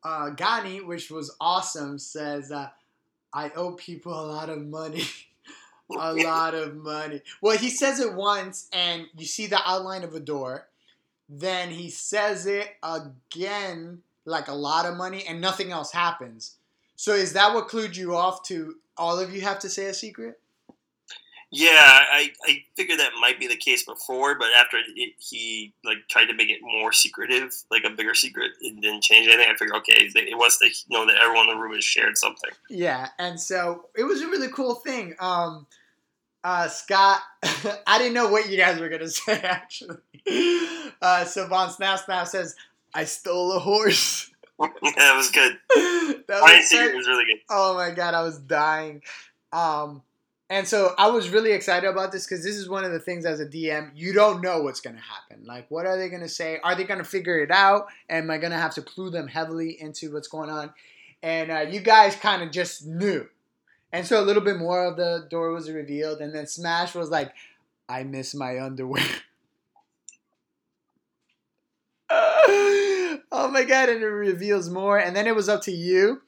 uh, 0.03 0.31
Gani, 0.31 0.81
which 0.81 1.11
was 1.11 1.35
awesome, 1.41 1.99
says, 1.99 2.53
uh, 2.53 2.71
"I 3.33 3.51
owe 3.51 3.73
people 3.73 4.13
a 4.13 4.27
lot 4.27 4.49
of 4.49 4.65
money." 4.67 5.05
a 5.91 6.15
lot 6.15 6.55
of 6.55 6.75
money. 6.77 7.23
Well, 7.41 7.57
he 7.57 7.71
says 7.71 8.01
it 8.01 8.13
once, 8.13 8.69
and 8.73 9.07
you 9.17 9.25
see 9.25 9.47
the 9.47 9.61
outline 9.65 10.03
of 10.03 10.15
a 10.15 10.21
door. 10.21 10.67
Then 11.29 11.71
he 11.71 11.91
says 11.91 12.47
it 12.47 12.77
again, 12.83 14.03
like 14.25 14.49
a 14.49 14.55
lot 14.55 14.87
of 14.87 14.97
money, 14.97 15.25
and 15.29 15.41
nothing 15.41 15.73
else 15.73 15.93
happens. 15.93 16.57
So 16.97 17.15
is 17.15 17.35
that 17.35 17.55
what 17.55 17.69
clued 17.69 17.97
you 17.97 18.17
off 18.17 18.43
to 18.45 18.77
all 18.97 19.19
of 19.19 19.35
you 19.35 19.43
have 19.43 19.59
to 19.61 19.69
say 19.69 19.87
a 19.87 19.95
secret? 19.95 20.41
Yeah, 21.53 21.71
I, 21.79 22.33
I 22.45 22.65
figured 22.75 22.99
that 22.99 23.13
might 23.21 23.39
be 23.39 23.47
the 23.47 23.57
case 23.57 23.85
before, 23.85 24.37
but 24.37 24.49
after 24.59 24.79
it, 24.79 25.13
he 25.19 25.73
like 25.85 25.99
tried 26.11 26.27
to 26.27 26.35
make 26.35 26.51
it 26.51 26.59
more 26.61 26.93
secretive, 26.93 27.55
like 27.71 27.85
a 27.85 27.91
bigger 27.91 28.15
secret, 28.15 28.51
it 28.61 28.81
didn't 28.81 29.03
change 29.05 29.29
anything. 29.29 29.49
I 29.49 29.57
figured, 29.57 29.77
okay, 29.77 30.11
it 30.15 30.37
wants 30.37 30.59
to 30.59 30.69
know 30.91 31.07
that 31.07 31.17
everyone 31.23 31.49
in 31.49 31.55
the 31.55 31.63
room 31.63 31.75
has 31.75 31.85
shared 31.85 32.19
something. 32.19 32.51
Yeah, 32.69 33.09
and 33.19 33.39
so 33.41 33.87
it 33.97 34.03
was 34.03 34.23
a 34.23 34.27
really 34.27 34.49
cool 34.49 34.75
thing. 34.75 35.15
Um, 35.21 35.67
uh, 36.43 36.69
Scott, 36.69 37.21
I 37.87 37.99
didn't 37.99 38.15
know 38.15 38.29
what 38.29 38.51
you 38.51 38.57
guys 38.57 38.81
were 38.81 38.89
gonna 38.89 39.09
say 39.09 39.41
actually. 39.43 39.99
Uh, 41.01 41.25
so 41.25 41.47
Von 41.47 41.71
Snap 41.71 42.01
Snap 42.01 42.27
says, 42.27 42.57
"I 42.93 43.05
stole 43.05 43.53
a 43.53 43.61
horse." 43.61 44.31
that 44.59 45.15
was 45.17 45.31
good. 45.31 45.59
that 45.77 46.41
was 46.43 46.69
secret 46.69 46.93
it 46.93 46.97
was 46.97 47.07
really 47.07 47.25
good. 47.25 47.41
oh 47.51 47.75
my 47.75 47.91
god, 47.91 48.15
I 48.15 48.23
was 48.23 48.39
dying. 48.39 49.03
Um, 49.53 50.03
and 50.49 50.67
so 50.67 50.95
I 50.97 51.09
was 51.09 51.31
really 51.31 51.53
excited 51.53 51.89
about 51.89 52.13
this 52.13 52.25
because 52.25 52.45
this 52.45 52.57
is 52.57 52.69
one 52.69 52.85
of 52.85 52.93
the 52.93 53.01
things 53.01 53.27
as 53.27 53.41
a 53.41 53.47
DM 53.47 53.91
you 53.95 54.13
don't 54.13 54.41
know 54.41 54.63
what's 54.63 54.81
gonna 54.81 55.01
happen. 55.01 55.45
Like, 55.45 55.67
what 55.71 55.87
are 55.87 55.99
they 55.99 56.09
gonna 56.09 56.29
say? 56.29 56.59
Are 56.63 56.75
they 56.75 56.85
gonna 56.85 57.05
figure 57.05 57.39
it 57.39 57.51
out? 57.51 57.89
Am 58.09 58.31
I 58.31 58.39
gonna 58.39 58.59
have 58.59 58.75
to 58.75 58.83
clue 58.83 59.11
them 59.11 59.27
heavily 59.27 59.77
into 59.81 60.13
what's 60.13 60.29
going 60.29 60.51
on? 60.51 60.73
And 61.23 61.51
uh, 61.51 61.67
you 61.69 61.81
guys 61.81 62.15
kind 62.15 62.43
of 62.43 62.53
just 62.53 62.87
knew. 62.87 63.29
And 63.93 64.07
so 64.07 64.21
a 64.21 64.25
little 64.25 64.43
bit 64.43 64.59
more 64.59 64.85
of 64.85 64.97
the 64.97 65.27
door 65.31 65.51
was 65.51 65.71
revealed, 65.71 66.21
and 66.21 66.35
then 66.35 66.47
Smash 66.47 66.95
was 66.95 67.09
like, 67.09 67.33
"I 67.89 68.05
miss 68.05 68.35
my 68.35 68.61
underwear." 68.61 69.03
oh 72.11 73.49
my 73.51 73.65
god! 73.65 73.89
And 73.89 74.03
it 74.03 74.07
reveals 74.07 74.69
more, 74.69 74.99
and 74.99 75.17
then 75.17 75.27
it 75.27 75.35
was 75.35 75.49
up 75.49 75.63
to 75.63 75.73
you, 75.73 76.21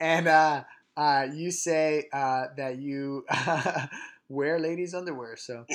and 0.00 0.28
uh, 0.28 0.64
uh, 0.96 1.26
you 1.32 1.50
say 1.50 2.08
uh, 2.12 2.46
that 2.56 2.78
you 2.78 3.24
wear 4.28 4.58
ladies' 4.58 4.94
underwear. 4.94 5.36
So 5.36 5.66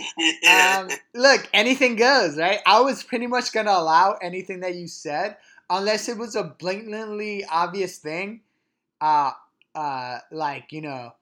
um, 0.50 0.90
look, 1.14 1.48
anything 1.54 1.96
goes, 1.96 2.38
right? 2.38 2.60
I 2.66 2.82
was 2.82 3.04
pretty 3.04 3.28
much 3.28 3.52
gonna 3.52 3.72
allow 3.72 4.18
anything 4.22 4.62
that 4.62 4.76
you 4.76 4.88
said, 4.88 5.38
unless 5.70 6.10
it 6.10 6.18
was 6.18 6.36
a 6.36 6.44
blatantly 6.44 7.46
obvious 7.46 7.98
thing, 7.98 8.42
uh, 9.02 9.32
uh, 9.76 10.20
like 10.32 10.72
you 10.72 10.82
know, 10.82 11.14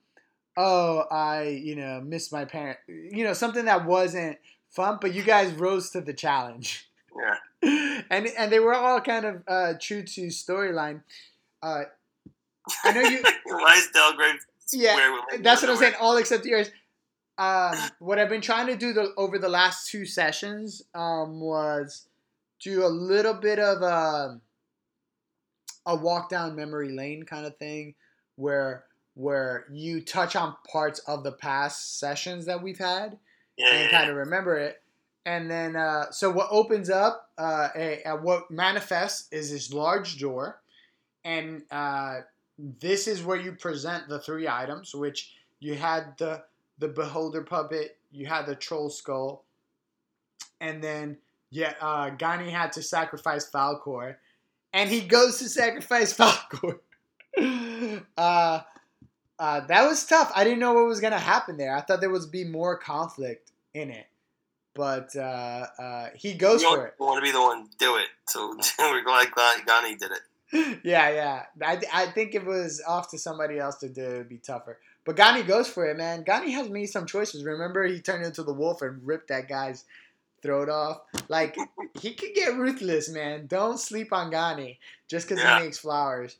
oh, 0.55 1.05
I 1.11 1.43
you 1.43 1.75
know 1.75 2.01
miss 2.01 2.31
my 2.31 2.45
parent, 2.45 2.79
you 2.87 3.23
know, 3.23 3.33
something 3.33 3.65
that 3.65 3.85
wasn't 3.85 4.37
fun. 4.69 4.99
But 5.01 5.13
you 5.13 5.23
guys 5.23 5.51
rose 5.53 5.89
to 5.91 6.01
the 6.01 6.13
challenge, 6.13 6.89
yeah. 7.15 8.01
and 8.09 8.27
and 8.27 8.51
they 8.51 8.59
were 8.59 8.75
all 8.75 9.01
kind 9.01 9.25
of 9.25 9.43
uh, 9.47 9.73
true 9.79 10.03
to 10.03 10.27
storyline. 10.27 11.01
Uh, 11.61 11.85
I 12.83 12.91
know 12.91 13.01
you. 13.01 13.21
Why 13.45 13.75
is 13.75 13.89
Delgrave 13.95 14.37
Yeah, 14.73 15.17
That's 15.39 15.61
what 15.61 15.71
I'm 15.71 15.77
saying. 15.77 15.93
All 15.99 16.17
except 16.17 16.45
yours. 16.45 16.69
Um, 17.37 17.75
what 17.99 18.17
I've 18.17 18.29
been 18.29 18.41
trying 18.41 18.67
to 18.67 18.75
do 18.75 18.93
the, 18.93 19.13
over 19.15 19.37
the 19.37 19.49
last 19.49 19.89
two 19.91 20.05
sessions 20.05 20.81
um, 20.95 21.39
was 21.39 22.07
do 22.59 22.83
a 22.83 22.87
little 22.87 23.35
bit 23.35 23.59
of 23.59 23.81
a, 23.83 24.41
a 25.85 25.95
walk 25.95 26.29
down 26.29 26.55
memory 26.55 26.91
lane 26.91 27.23
kind 27.23 27.45
of 27.45 27.55
thing, 27.57 27.93
where 28.35 28.85
where 29.13 29.65
you 29.71 29.99
touch 30.01 30.35
on 30.35 30.55
parts 30.71 30.99
of 31.07 31.23
the 31.23 31.31
past 31.31 31.99
sessions 31.99 32.45
that 32.45 32.61
we've 32.61 32.77
had 32.77 33.17
Yeah, 33.57 33.71
and 33.71 33.89
kind 33.91 34.09
of 34.11 34.15
remember 34.15 34.57
it. 34.57 34.81
And 35.25 35.49
then, 35.49 35.75
uh, 35.75 36.11
so 36.11 36.29
what 36.29 36.47
opens 36.51 36.89
up, 36.89 37.29
uh, 37.37 37.69
a, 37.75 38.01
a- 38.05 38.15
what 38.15 38.49
manifests 38.51 39.27
is 39.31 39.51
this 39.51 39.73
large 39.73 40.19
door, 40.19 40.61
and 41.25 41.63
uh, 41.71 42.19
this 42.57 43.07
is 43.07 43.23
where 43.23 43.37
you 43.37 43.53
present 43.53 44.07
the 44.07 44.19
three 44.19 44.47
items, 44.47 44.93
which 44.93 45.33
you 45.59 45.75
had 45.75 46.17
the 46.17 46.43
the 46.79 46.87
beholder 46.87 47.41
puppet, 47.41 47.97
you 48.11 48.25
had 48.25 48.45
the 48.45 48.55
troll 48.55 48.89
skull, 48.89 49.45
and 50.61 50.83
then 50.83 51.17
yeah, 51.49 51.73
uh, 51.81 52.09
Gani 52.11 52.49
had 52.49 52.71
to 52.73 52.81
sacrifice 52.81 53.49
Falcor, 53.49 54.15
and 54.73 54.89
he 54.89 55.01
goes 55.01 55.39
to 55.39 55.49
sacrifice 55.49 56.13
Falcor. 56.17 56.79
uh, 58.17 58.61
uh, 59.39 59.59
that 59.67 59.87
was 59.87 60.05
tough. 60.05 60.31
I 60.35 60.43
didn't 60.43 60.59
know 60.59 60.73
what 60.73 60.85
was 60.85 60.99
gonna 60.99 61.19
happen 61.19 61.57
there. 61.57 61.75
I 61.75 61.81
thought 61.81 62.01
there 62.01 62.09
was 62.09 62.25
be 62.25 62.43
more 62.43 62.77
conflict 62.77 63.51
in 63.73 63.91
it, 63.91 64.07
but 64.73 65.15
uh, 65.15 65.67
uh, 65.79 66.09
he 66.15 66.33
goes 66.33 66.61
you 66.63 66.69
for 66.69 66.87
it. 66.87 66.95
want 66.99 67.17
to 67.17 67.21
be 67.21 67.31
the 67.31 67.41
one 67.41 67.69
to 67.69 67.77
do 67.77 67.97
it, 67.97 68.07
so 68.27 68.55
we're 68.79 69.03
glad 69.03 69.31
Gani 69.65 69.95
did 69.95 70.11
it. 70.11 70.21
yeah, 70.83 71.09
yeah. 71.09 71.43
I, 71.61 71.81
I 71.93 72.05
think 72.07 72.35
if 72.35 72.43
it 72.43 72.47
was 72.47 72.81
off 72.87 73.09
to 73.11 73.17
somebody 73.19 73.59
else 73.59 73.75
to 73.77 73.89
do, 73.89 74.23
be 74.23 74.37
tougher. 74.37 74.79
But 75.05 75.15
Gani 75.15 75.43
goes 75.43 75.67
for 75.67 75.85
it, 75.85 75.97
man. 75.97 76.23
Gani 76.23 76.51
has 76.51 76.69
made 76.69 76.87
some 76.87 77.05
choices. 77.05 77.43
Remember, 77.43 77.85
he 77.85 77.99
turned 78.01 78.25
into 78.25 78.43
the 78.43 78.53
wolf 78.53 78.81
and 78.81 79.05
ripped 79.05 79.29
that 79.29 79.47
guy's 79.47 79.85
throat 80.41 80.69
off. 80.69 81.01
Like 81.29 81.57
he 81.99 82.13
could 82.13 82.33
get 82.33 82.55
ruthless, 82.57 83.09
man. 83.09 83.47
Don't 83.47 83.79
sleep 83.79 84.13
on 84.13 84.29
Gani 84.31 84.79
just 85.09 85.27
because 85.27 85.43
Yeah. 85.43 85.59
he 85.59 85.65
makes 85.65 85.77
flowers. 85.79 86.37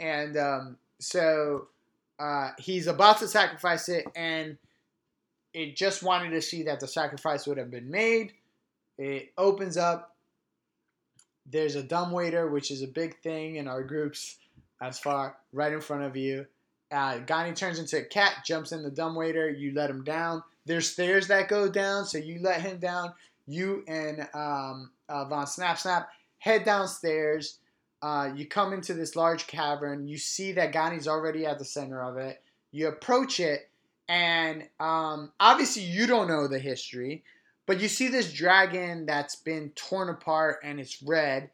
And 0.00 0.36
um, 0.36 0.76
so 1.00 1.68
uh, 2.18 2.50
he's 2.58 2.86
about 2.86 3.18
to 3.18 3.28
sacrifice 3.28 3.88
it, 3.88 4.06
and 4.16 4.58
it 5.54 5.76
just 5.76 6.02
wanted 6.02 6.30
to 6.30 6.42
see 6.42 6.64
that 6.64 6.80
the 6.80 6.88
sacrifice 6.88 7.46
would 7.46 7.58
have 7.58 7.70
been 7.70 7.90
made. 7.90 8.32
It 8.98 9.32
opens 9.38 9.76
up. 9.76 10.14
There's 11.50 11.76
a 11.76 11.82
dumb 11.82 12.12
waiter, 12.12 12.48
which 12.48 12.70
is 12.70 12.82
a 12.82 12.86
big 12.88 13.20
thing 13.22 13.56
in 13.56 13.68
our 13.68 13.82
groups, 13.82 14.36
as 14.80 14.98
far 14.98 15.36
right 15.52 15.72
in 15.72 15.80
front 15.80 16.04
of 16.04 16.16
you, 16.16 16.46
Uh, 16.90 17.18
Gani 17.18 17.52
turns 17.52 17.78
into 17.78 17.98
a 17.98 18.02
cat, 18.02 18.44
jumps 18.46 18.72
in 18.72 18.82
the 18.82 18.90
dumb 18.90 19.14
waiter. 19.14 19.48
You 19.50 19.72
let 19.74 19.90
him 19.90 20.04
down. 20.04 20.42
There's 20.64 20.90
stairs 20.90 21.28
that 21.28 21.48
go 21.48 21.68
down, 21.68 22.06
so 22.06 22.18
you 22.18 22.40
let 22.40 22.62
him 22.62 22.78
down. 22.78 23.12
You 23.46 23.84
and 23.86 24.28
um, 24.34 24.90
uh, 25.08 25.24
Von 25.26 25.46
Snap 25.46 25.78
Snap 25.78 26.08
head 26.38 26.64
downstairs. 26.64 27.58
Uh, 28.00 28.30
you 28.34 28.46
come 28.46 28.72
into 28.72 28.94
this 28.94 29.16
large 29.16 29.46
cavern. 29.46 30.06
You 30.06 30.18
see 30.18 30.52
that 30.52 30.72
Gani's 30.72 31.08
already 31.08 31.44
at 31.44 31.58
the 31.58 31.64
center 31.64 32.02
of 32.02 32.16
it. 32.16 32.40
You 32.70 32.88
approach 32.88 33.40
it, 33.40 33.68
and 34.08 34.68
um, 34.78 35.32
obviously 35.40 35.82
you 35.82 36.06
don't 36.06 36.28
know 36.28 36.46
the 36.46 36.58
history, 36.58 37.24
but 37.68 37.80
you 37.82 37.86
see 37.86 38.08
this 38.08 38.32
dragon 38.32 39.04
that's 39.04 39.36
been 39.36 39.68
torn 39.76 40.08
apart 40.08 40.60
and 40.64 40.80
it's 40.80 41.02
red. 41.02 41.50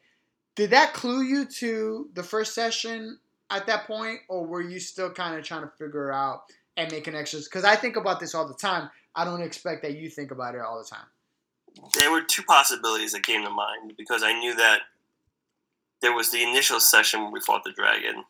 Did 0.55 0.69
that 0.69 0.93
clue 0.93 1.21
you 1.21 1.45
to 1.45 2.09
the 2.13 2.23
first 2.23 2.55
session 2.55 3.19
at 3.51 3.67
that 3.67 3.85
point, 3.85 4.21
or 4.29 4.47
were 4.47 4.61
you 4.61 4.79
still 4.79 5.11
kind 5.11 5.37
of 5.37 5.43
trying 5.43 5.63
to 5.63 5.71
figure 5.77 6.13
out 6.13 6.43
and 6.77 6.89
make 6.89 7.03
connections? 7.03 7.49
Because 7.49 7.65
I 7.65 7.75
think 7.75 7.97
about 7.97 8.21
this 8.21 8.33
all 8.33 8.47
the 8.47 8.53
time. 8.53 8.89
I 9.13 9.25
don't 9.25 9.41
expect 9.41 9.81
that 9.81 9.97
you 9.97 10.09
think 10.09 10.31
about 10.31 10.55
it 10.55 10.61
all 10.61 10.77
the 10.81 10.89
time. 10.89 11.05
There 11.99 12.09
were 12.09 12.21
two 12.21 12.43
possibilities 12.43 13.11
that 13.11 13.23
came 13.23 13.43
to 13.43 13.49
mind 13.49 13.95
because 13.97 14.23
I 14.23 14.31
knew 14.39 14.55
that 14.55 14.79
there 16.01 16.13
was 16.13 16.31
the 16.31 16.41
initial 16.41 16.79
session 16.79 17.23
when 17.23 17.33
we 17.33 17.41
fought 17.41 17.65
the 17.65 17.73
dragon, 17.73 18.23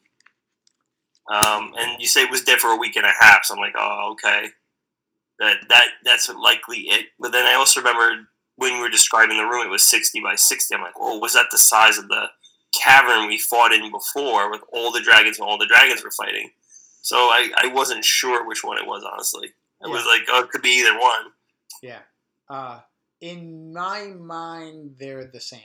um, 1.31 1.71
and 1.77 2.01
you 2.01 2.07
say 2.07 2.23
it 2.23 2.31
was 2.31 2.41
dead 2.41 2.57
for 2.57 2.71
a 2.71 2.77
week 2.77 2.95
and 2.95 3.05
a 3.05 3.13
half. 3.19 3.45
So 3.45 3.53
I'm 3.53 3.59
like, 3.59 3.75
oh, 3.77 4.13
okay, 4.13 4.47
that 5.39 5.57
that 5.69 5.87
that's 6.03 6.29
likely 6.29 6.79
it. 6.79 7.07
But 7.19 7.31
then 7.31 7.45
I 7.45 7.55
also 7.55 7.79
remember 7.79 8.27
when 8.57 8.73
we 8.73 8.79
were 8.79 8.89
describing 8.89 9.37
the 9.37 9.45
room, 9.45 9.65
it 9.65 9.69
was 9.69 9.83
60 9.83 10.21
by 10.21 10.35
60. 10.35 10.73
I'm 10.73 10.81
like, 10.81 10.93
oh, 10.97 11.19
was 11.19 11.33
that 11.33 11.47
the 11.51 11.57
size 11.57 11.97
of 11.97 12.07
the 12.07 12.27
cavern 12.73 13.27
we 13.27 13.37
fought 13.37 13.73
in 13.73 13.91
before 13.91 14.49
with 14.49 14.61
all 14.71 14.91
the 14.91 15.01
dragons 15.01 15.39
and 15.39 15.47
all 15.47 15.57
the 15.57 15.67
dragons 15.67 16.03
were 16.03 16.11
fighting? 16.11 16.51
So 17.01 17.17
I, 17.17 17.49
I 17.57 17.67
wasn't 17.67 18.03
sure 18.03 18.47
which 18.47 18.63
one 18.63 18.77
it 18.77 18.87
was, 18.87 19.03
honestly. 19.03 19.47
It 19.47 19.87
yeah. 19.87 19.89
was 19.89 20.05
like, 20.05 20.21
oh, 20.29 20.43
it 20.43 20.49
could 20.49 20.61
be 20.61 20.79
either 20.79 20.97
one. 20.97 21.25
Yeah. 21.83 21.99
Uh, 22.49 22.79
in 23.21 23.73
my 23.73 24.13
mind, 24.17 24.95
they're 24.97 25.25
the 25.25 25.41
same. 25.41 25.59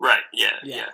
Right. 0.00 0.22
Yeah. 0.32 0.56
Yeah. 0.62 0.76
yeah. 0.76 0.88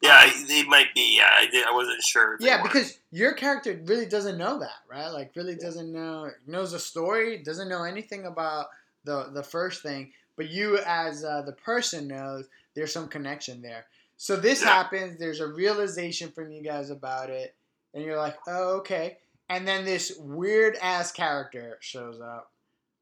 Yeah, 0.00 0.30
they 0.46 0.62
might 0.62 0.94
be. 0.94 1.16
Yeah, 1.16 1.28
I, 1.32 1.46
did, 1.50 1.66
I 1.66 1.72
wasn't 1.72 2.02
sure. 2.02 2.36
Yeah, 2.40 2.62
because 2.62 2.98
your 3.10 3.32
character 3.32 3.80
really 3.84 4.06
doesn't 4.06 4.38
know 4.38 4.58
that, 4.60 4.76
right? 4.88 5.08
Like, 5.08 5.32
really 5.34 5.56
doesn't 5.56 5.92
know 5.92 6.30
knows 6.46 6.72
the 6.72 6.78
story, 6.78 7.42
doesn't 7.42 7.68
know 7.68 7.82
anything 7.82 8.26
about 8.26 8.66
the 9.04 9.30
the 9.32 9.42
first 9.42 9.82
thing. 9.82 10.12
But 10.36 10.50
you, 10.50 10.78
as 10.86 11.24
uh, 11.24 11.42
the 11.42 11.52
person, 11.52 12.06
knows 12.06 12.46
there's 12.74 12.92
some 12.92 13.08
connection 13.08 13.60
there. 13.60 13.86
So 14.16 14.36
this 14.36 14.62
yeah. 14.62 14.68
happens. 14.68 15.18
There's 15.18 15.40
a 15.40 15.48
realization 15.48 16.30
from 16.30 16.52
you 16.52 16.62
guys 16.62 16.90
about 16.90 17.30
it, 17.30 17.56
and 17.92 18.04
you're 18.04 18.18
like, 18.18 18.36
oh, 18.46 18.76
okay. 18.78 19.18
And 19.48 19.66
then 19.66 19.84
this 19.84 20.12
weird 20.18 20.76
ass 20.80 21.10
character 21.10 21.78
shows 21.80 22.20
up. 22.20 22.52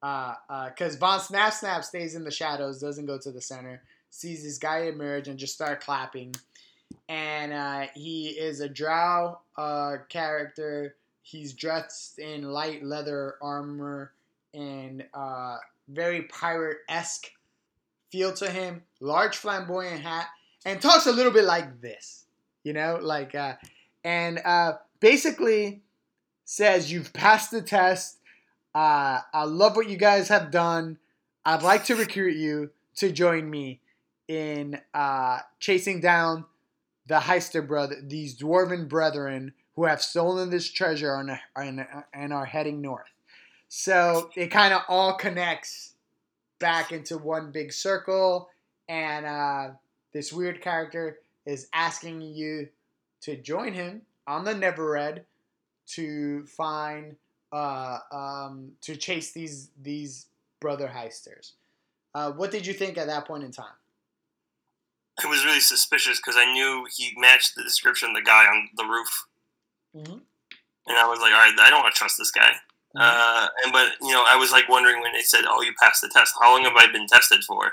Because 0.01 0.95
uh, 0.95 0.97
uh, 0.97 1.01
Von 1.01 1.21
Snap 1.21 1.53
Snap 1.53 1.85
stays 1.85 2.15
in 2.15 2.25
the 2.25 2.31
shadows, 2.31 2.81
doesn't 2.81 3.07
go 3.07 3.19
to 3.19 3.33
the 3.33 3.41
center, 3.41 3.83
sees 4.11 4.45
this 4.45 4.59
guy 4.59 4.85
emerge 4.85 5.27
and 5.27 5.39
just 5.39 5.55
start 5.55 5.81
clapping 5.81 6.35
and 7.09 7.53
uh, 7.53 7.87
he 7.95 8.29
is 8.29 8.61
a 8.61 8.69
drow 8.69 9.39
uh, 9.57 9.97
character. 10.09 10.97
He's 11.23 11.53
dressed 11.53 12.19
in 12.19 12.43
light 12.43 12.85
leather 12.85 13.35
armor 13.43 14.13
and 14.55 15.05
uh, 15.15 15.57
very 15.89 16.23
pirate 16.23 16.79
esque 16.89 17.31
feel 18.11 18.33
to 18.35 18.51
him. 18.51 18.83
Large 19.01 19.37
flamboyant 19.37 20.03
hat 20.03 20.27
and 20.65 20.81
talks 20.81 21.07
a 21.07 21.13
little 21.13 21.33
bit 21.33 21.45
like 21.45 21.81
this, 21.81 22.25
you 22.65 22.73
know, 22.73 22.99
like 23.01 23.35
uh, 23.35 23.55
and 24.05 24.41
uh, 24.45 24.75
basically 25.01 25.83
says 26.45 26.91
you've 26.91 27.13
passed 27.13 27.51
the 27.51 27.63
test. 27.63 28.19
Uh, 28.75 29.21
I 29.33 29.45
love 29.45 29.77
what 29.77 29.89
you 29.89 29.97
guys 29.97 30.29
have 30.29 30.51
done. 30.51 30.99
I'd 31.45 31.63
like 31.63 31.85
to 31.85 31.97
recruit 31.97 32.37
you 32.37 32.71
to 32.97 33.11
join 33.11 33.49
me 33.49 33.81
in 34.29 34.81
chasing 35.61 36.01
down 36.01 36.45
the 37.07 37.21
Heister 37.21 37.67
brother, 37.67 37.97
these 38.03 38.37
dwarven 38.37 38.89
brethren 38.89 39.53
who 39.75 39.85
have 39.85 40.03
stolen 40.03 40.51
this 40.51 40.71
treasure 40.71 41.15
and, 41.15 41.39
and, 41.55 41.87
and 42.13 42.33
are 42.33 42.45
heading 42.45 42.81
north. 42.81 43.07
So 43.69 44.31
it 44.37 44.49
kind 44.49 44.73
of 44.73 44.83
all 44.89 45.15
connects 45.15 45.95
back 46.59 46.93
into 46.93 47.19
one 47.19 47.53
big 47.53 47.73
circle, 47.73 48.49
and 48.89 49.27
uh, 49.27 49.71
this 50.13 50.33
weird 50.33 50.61
character 50.63 51.19
is 51.45 51.69
asking 51.73 52.23
you 52.23 52.69
to 53.23 53.37
join 53.37 53.75
him 53.75 54.03
on 54.27 54.45
the 54.45 54.55
Neverred 54.55 55.25
to 55.89 56.47
find 56.47 57.17
uh, 57.53 57.99
um, 58.13 58.73
to 58.81 58.97
chase 58.97 59.33
these 59.33 59.71
these 59.83 60.27
brother 60.61 60.91
heisters. 60.93 61.53
Uh, 62.15 62.33
what 62.33 62.51
did 62.51 62.67
you 62.67 62.73
think 62.73 62.99
at 62.99 63.07
that 63.07 63.27
point 63.27 63.45
in 63.45 63.53
time? 63.53 63.67
I 65.23 65.29
was 65.29 65.45
really 65.45 65.61
suspicious 65.61 66.19
because 66.19 66.37
I 66.37 66.51
knew 66.53 66.87
he 66.95 67.13
matched 67.17 67.55
the 67.55 67.63
description 67.63 68.11
of 68.11 68.17
the 68.17 68.23
guy 68.23 68.47
on 68.47 68.69
the 68.77 68.85
roof, 68.85 69.27
mm-hmm. 69.95 70.13
and 70.13 70.99
I 70.99 71.07
was 71.07 71.21
like, 71.21 71.33
all 71.33 71.39
right, 71.39 71.55
I 71.59 71.71
don't 71.71 71.83
want 71.83 71.95
to 71.95 71.99
trust 71.99 72.19
this 72.19 72.31
guy. 72.31 72.51
Mm-hmm. 72.95 72.99
Uh, 73.01 73.49
and 73.65 73.73
but 73.73 73.93
you 74.01 74.13
know, 74.13 74.25
I 74.29 74.37
was 74.37 74.53
like 74.53 74.69
wondering 74.69 75.01
when 75.01 75.13
they 75.13 75.23
said, 75.23 75.45
"Oh, 75.47 75.63
you 75.63 75.73
passed 75.81 76.03
the 76.03 76.11
test." 76.13 76.35
How 76.41 76.53
long 76.53 76.65
have 76.65 76.77
I 76.77 76.91
been 76.93 77.07
tested 77.07 77.45
for? 77.45 77.73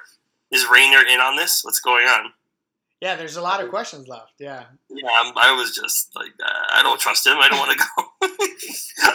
Is 0.51 0.65
Renaer 0.65 1.03
in 1.05 1.19
on 1.19 1.35
this? 1.35 1.63
What's 1.63 1.79
going 1.79 2.07
on? 2.07 2.31
Yeah, 3.01 3.17
there's 3.17 3.35
a 3.35 3.41
lot 3.41 3.61
of 3.61 3.69
questions 3.69 4.07
left. 4.07 4.33
Yeah. 4.39 4.63
Yeah, 4.89 5.09
I'm, 5.11 5.33
i 5.35 5.51
was 5.51 5.75
just 5.75 6.15
like, 6.15 6.31
uh, 6.41 6.63
I 6.71 6.83
don't 6.83 7.01
trust 7.01 7.27
him. 7.27 7.37
I 7.37 7.49
don't 7.49 7.59
want 7.59 7.71
to 7.71 7.77
go. 7.77 8.03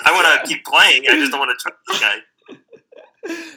I 0.04 0.12
want 0.12 0.42
to 0.42 0.46
keep 0.46 0.62
playing. 0.66 1.04
I 1.08 1.12
just 1.12 1.30
don't 1.30 1.40
want 1.40 1.58
to 1.58 1.62
trust 1.62 1.78
this 1.88 2.00
guy. 2.00 2.18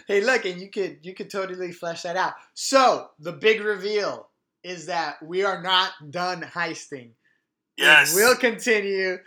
hey, 0.08 0.22
look, 0.22 0.46
and 0.46 0.62
you 0.62 0.70
could 0.70 1.00
you 1.02 1.14
could 1.14 1.30
totally 1.30 1.74
flesh 1.74 2.04
that 2.04 2.16
out. 2.16 2.34
So 2.54 3.10
the 3.20 3.34
big 3.34 3.62
reveal 3.62 4.30
is 4.64 4.86
that 4.88 5.22
we 5.24 5.44
are 5.44 5.62
not 5.62 5.92
done 6.10 6.42
heisting. 6.42 7.12
Yes. 7.78 8.14
We'll 8.14 8.36
continue 8.36 9.18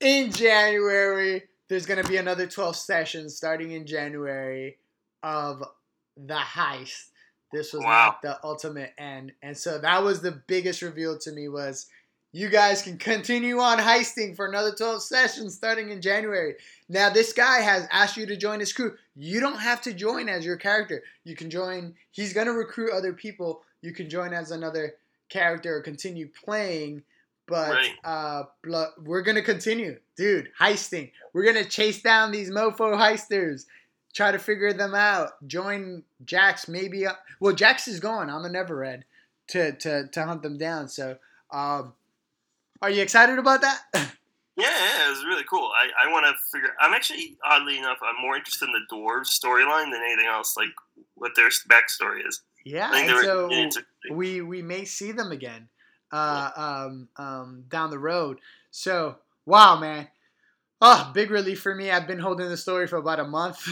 in 0.00 0.32
January. 0.32 1.42
There's 1.68 1.86
going 1.86 2.02
to 2.02 2.08
be 2.08 2.16
another 2.16 2.46
12 2.46 2.76
sessions 2.76 3.36
starting 3.36 3.72
in 3.72 3.86
January 3.86 4.78
of 5.22 5.62
the 6.16 6.34
heist. 6.34 7.10
This 7.52 7.72
was 7.72 7.82
wow. 7.82 8.06
not 8.06 8.22
the 8.22 8.38
ultimate 8.44 8.92
end. 8.98 9.32
And 9.42 9.56
so 9.56 9.78
that 9.78 10.02
was 10.02 10.20
the 10.20 10.42
biggest 10.46 10.82
reveal 10.82 11.18
to 11.18 11.32
me 11.32 11.48
was 11.48 11.86
you 12.32 12.48
guys 12.48 12.82
can 12.82 12.98
continue 12.98 13.60
on 13.60 13.78
heisting 13.78 14.36
for 14.36 14.46
another 14.46 14.72
12 14.72 15.02
sessions 15.02 15.54
starting 15.54 15.90
in 15.90 16.02
January. 16.02 16.54
Now 16.88 17.08
this 17.08 17.32
guy 17.32 17.60
has 17.60 17.86
asked 17.90 18.16
you 18.16 18.26
to 18.26 18.36
join 18.36 18.60
his 18.60 18.72
crew. 18.72 18.94
You 19.14 19.40
don't 19.40 19.58
have 19.58 19.80
to 19.82 19.94
join 19.94 20.28
as 20.28 20.44
your 20.44 20.56
character. 20.56 21.02
You 21.24 21.34
can 21.34 21.48
join 21.50 21.94
he's 22.10 22.32
going 22.32 22.46
to 22.46 22.52
recruit 22.52 22.92
other 22.92 23.12
people 23.12 23.62
you 23.82 23.92
can 23.92 24.08
join 24.08 24.32
as 24.32 24.50
another 24.50 24.94
character 25.28 25.76
or 25.76 25.80
continue 25.80 26.28
playing. 26.28 27.02
But 27.46 27.70
right. 27.70 27.92
uh, 28.04 28.42
we're 28.98 29.22
gonna 29.22 29.42
continue, 29.42 29.98
dude. 30.16 30.50
Heisting. 30.58 31.12
We're 31.32 31.44
gonna 31.44 31.64
chase 31.64 32.02
down 32.02 32.32
these 32.32 32.50
mofo 32.50 32.96
heisters. 32.96 33.66
Try 34.14 34.32
to 34.32 34.38
figure 34.38 34.72
them 34.72 34.94
out. 34.94 35.46
Join 35.46 36.02
Jax. 36.24 36.66
Maybe. 36.66 37.06
Uh, 37.06 37.12
well, 37.38 37.54
Jax 37.54 37.86
is 37.86 38.00
going 38.00 38.30
on 38.30 38.42
the 38.42 38.48
Neverred 38.48 39.02
to 39.48 39.72
to 39.72 40.08
to 40.08 40.24
hunt 40.24 40.42
them 40.42 40.58
down. 40.58 40.88
So, 40.88 41.18
um, 41.52 41.92
are 42.82 42.90
you 42.90 43.02
excited 43.02 43.38
about 43.38 43.60
that? 43.60 44.12
Yeah, 44.56 44.70
yeah, 44.70 45.06
it 45.06 45.10
was 45.10 45.24
really 45.26 45.44
cool. 45.44 45.70
I, 45.78 46.08
I 46.08 46.10
want 46.10 46.24
to 46.24 46.32
figure. 46.50 46.70
I'm 46.80 46.94
actually 46.94 47.36
oddly 47.44 47.76
enough, 47.76 47.98
I'm 48.02 48.22
more 48.22 48.36
interested 48.36 48.66
in 48.66 48.72
the 48.72 48.96
dwarves 48.96 49.28
storyline 49.28 49.92
than 49.92 50.00
anything 50.02 50.26
else. 50.26 50.56
Like 50.56 50.70
what 51.14 51.32
their 51.36 51.50
backstory 51.50 52.26
is. 52.26 52.40
Yeah, 52.66 52.90
and 52.92 53.24
so 53.24 53.70
we 54.10 54.40
we 54.40 54.60
may 54.60 54.84
see 54.84 55.12
them 55.12 55.30
again 55.30 55.68
uh, 56.10 56.50
um, 56.56 57.08
um, 57.16 57.64
down 57.68 57.90
the 57.90 57.98
road. 57.98 58.40
So 58.72 59.18
wow, 59.44 59.78
man, 59.78 60.08
oh, 60.80 61.12
big 61.14 61.30
relief 61.30 61.60
for 61.60 61.76
me. 61.76 61.92
I've 61.92 62.08
been 62.08 62.18
holding 62.18 62.48
the 62.48 62.56
story 62.56 62.88
for 62.88 62.96
about 62.96 63.20
a 63.20 63.24
month 63.24 63.64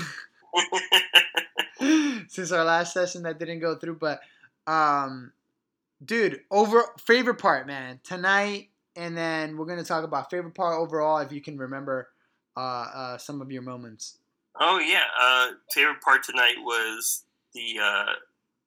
since 2.29 2.53
our 2.53 2.63
last 2.63 2.95
session 2.95 3.25
that 3.25 3.41
didn't 3.41 3.59
go 3.59 3.75
through. 3.75 3.97
But 3.97 4.21
um, 4.69 5.33
dude, 6.05 6.43
over 6.53 6.85
favorite 7.05 7.41
part, 7.41 7.67
man, 7.67 7.99
tonight, 8.05 8.69
and 8.95 9.19
then 9.19 9.57
we're 9.57 9.67
gonna 9.67 9.83
talk 9.83 10.05
about 10.05 10.31
favorite 10.31 10.55
part 10.55 10.79
overall 10.79 11.19
if 11.19 11.33
you 11.33 11.41
can 11.41 11.59
remember 11.59 12.11
uh, 12.57 12.61
uh, 12.95 13.19
some 13.19 13.43
of 13.43 13.51
your 13.51 13.63
moments. 13.63 14.19
Oh 14.61 14.79
yeah, 14.79 15.03
uh, 15.21 15.49
favorite 15.73 16.01
part 16.01 16.23
tonight 16.23 16.59
was 16.63 17.25
the 17.55 17.81
uh, 17.83 18.13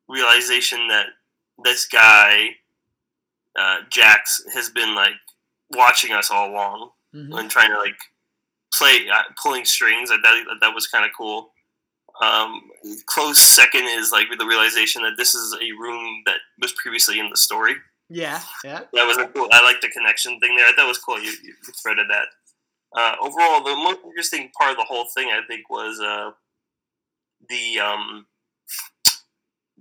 realization 0.10 0.88
that 0.88 1.08
this 1.64 1.88
guy, 1.88 2.50
uh, 3.60 3.78
Jax, 3.90 4.44
has 4.54 4.70
been 4.70 4.96
like 4.96 5.14
watching 5.72 6.12
us 6.14 6.32
all 6.32 6.50
along 6.50 6.92
mm-hmm. 7.14 7.34
and 7.34 7.50
trying 7.50 7.72
to 7.72 7.78
like 7.78 7.98
play 8.74 9.08
uh, 9.14 9.24
pulling 9.42 9.66
strings. 9.66 10.10
That 10.10 10.20
that, 10.24 10.44
that 10.62 10.74
was 10.74 10.88
kind 10.88 11.06
of 11.06 11.12
cool. 11.18 11.52
Um, 12.22 12.62
close 13.06 13.40
second 13.40 13.86
is 13.86 14.12
like 14.12 14.28
the 14.40 14.46
realization 14.46 15.04
that 15.04 15.18
this 15.18 15.36
is 15.36 15.56
a 15.62 15.72
room 15.80 16.24
that 16.26 16.38
was 16.60 16.74
previously 16.74 17.20
in 17.20 17.30
the 17.30 17.38
story. 17.38 17.76
Yeah, 18.10 18.42
yeah. 18.64 18.82
That 18.94 19.06
was 19.06 19.18
cool. 19.36 19.50
I 19.52 19.62
like 19.64 19.82
the 19.82 19.90
connection 19.90 20.40
thing 20.40 20.56
there. 20.56 20.66
I 20.66 20.72
thought 20.72 20.86
it 20.86 20.88
was 20.88 20.98
cool. 20.98 21.20
You, 21.22 21.32
you 21.44 21.54
threaded 21.84 22.08
that. 22.10 22.28
uh, 22.96 23.16
overall, 23.22 23.64
the 23.64 23.76
most 23.76 24.00
interesting 24.06 24.50
part 24.58 24.72
of 24.72 24.78
the 24.78 24.84
whole 24.84 25.06
thing, 25.16 25.30
I 25.30 25.42
think, 25.48 25.70
was 25.70 26.00
uh, 26.00 26.32
the 27.50 27.80
um, 27.80 28.26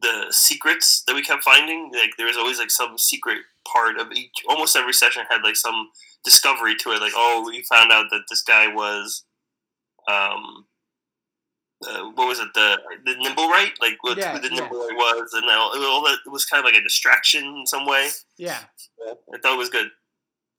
the 0.00 0.26
secrets 0.30 1.02
that 1.06 1.14
we 1.14 1.22
kept 1.22 1.44
finding. 1.44 1.90
Like 1.92 2.10
there 2.16 2.26
was 2.26 2.36
always 2.36 2.58
like 2.58 2.70
some 2.70 2.98
secret 2.98 3.38
part 3.70 3.98
of 3.98 4.12
each. 4.12 4.42
Almost 4.48 4.76
every 4.76 4.92
session 4.92 5.24
had 5.28 5.42
like 5.42 5.56
some 5.56 5.90
discovery 6.24 6.76
to 6.76 6.90
it. 6.90 7.00
Like 7.00 7.12
oh, 7.16 7.44
we 7.46 7.62
found 7.62 7.92
out 7.92 8.06
that 8.10 8.22
this 8.28 8.42
guy 8.42 8.72
was, 8.72 9.24
um, 10.08 10.66
uh, 11.86 12.10
what 12.14 12.28
was 12.28 12.40
it 12.40 12.48
the 12.54 12.78
the 13.04 13.12
nimblewright? 13.12 13.72
Like 13.80 13.96
what 14.02 14.18
yeah, 14.18 14.32
who 14.36 14.48
the 14.48 14.54
yeah. 14.54 14.62
nimblewright 14.62 14.96
was, 14.96 15.30
and 15.32 15.44
all, 15.50 15.72
all 15.84 16.04
that 16.04 16.18
it 16.26 16.30
was 16.30 16.44
kind 16.44 16.60
of 16.60 16.70
like 16.70 16.80
a 16.80 16.84
distraction 16.84 17.44
in 17.44 17.66
some 17.66 17.86
way. 17.86 18.08
Yeah, 18.38 18.60
I 19.06 19.38
thought 19.38 19.54
it 19.54 19.58
was 19.58 19.70
good. 19.70 19.88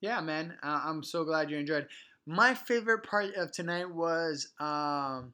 Yeah, 0.02 0.22
man, 0.22 0.54
uh, 0.62 0.82
I'm 0.84 1.04
so 1.04 1.24
glad 1.24 1.50
you 1.50 1.58
enjoyed. 1.58 1.88
My 2.28 2.54
favorite 2.54 3.04
part 3.04 3.36
of 3.36 3.52
tonight 3.52 3.90
was 3.90 4.52
um, 4.60 5.34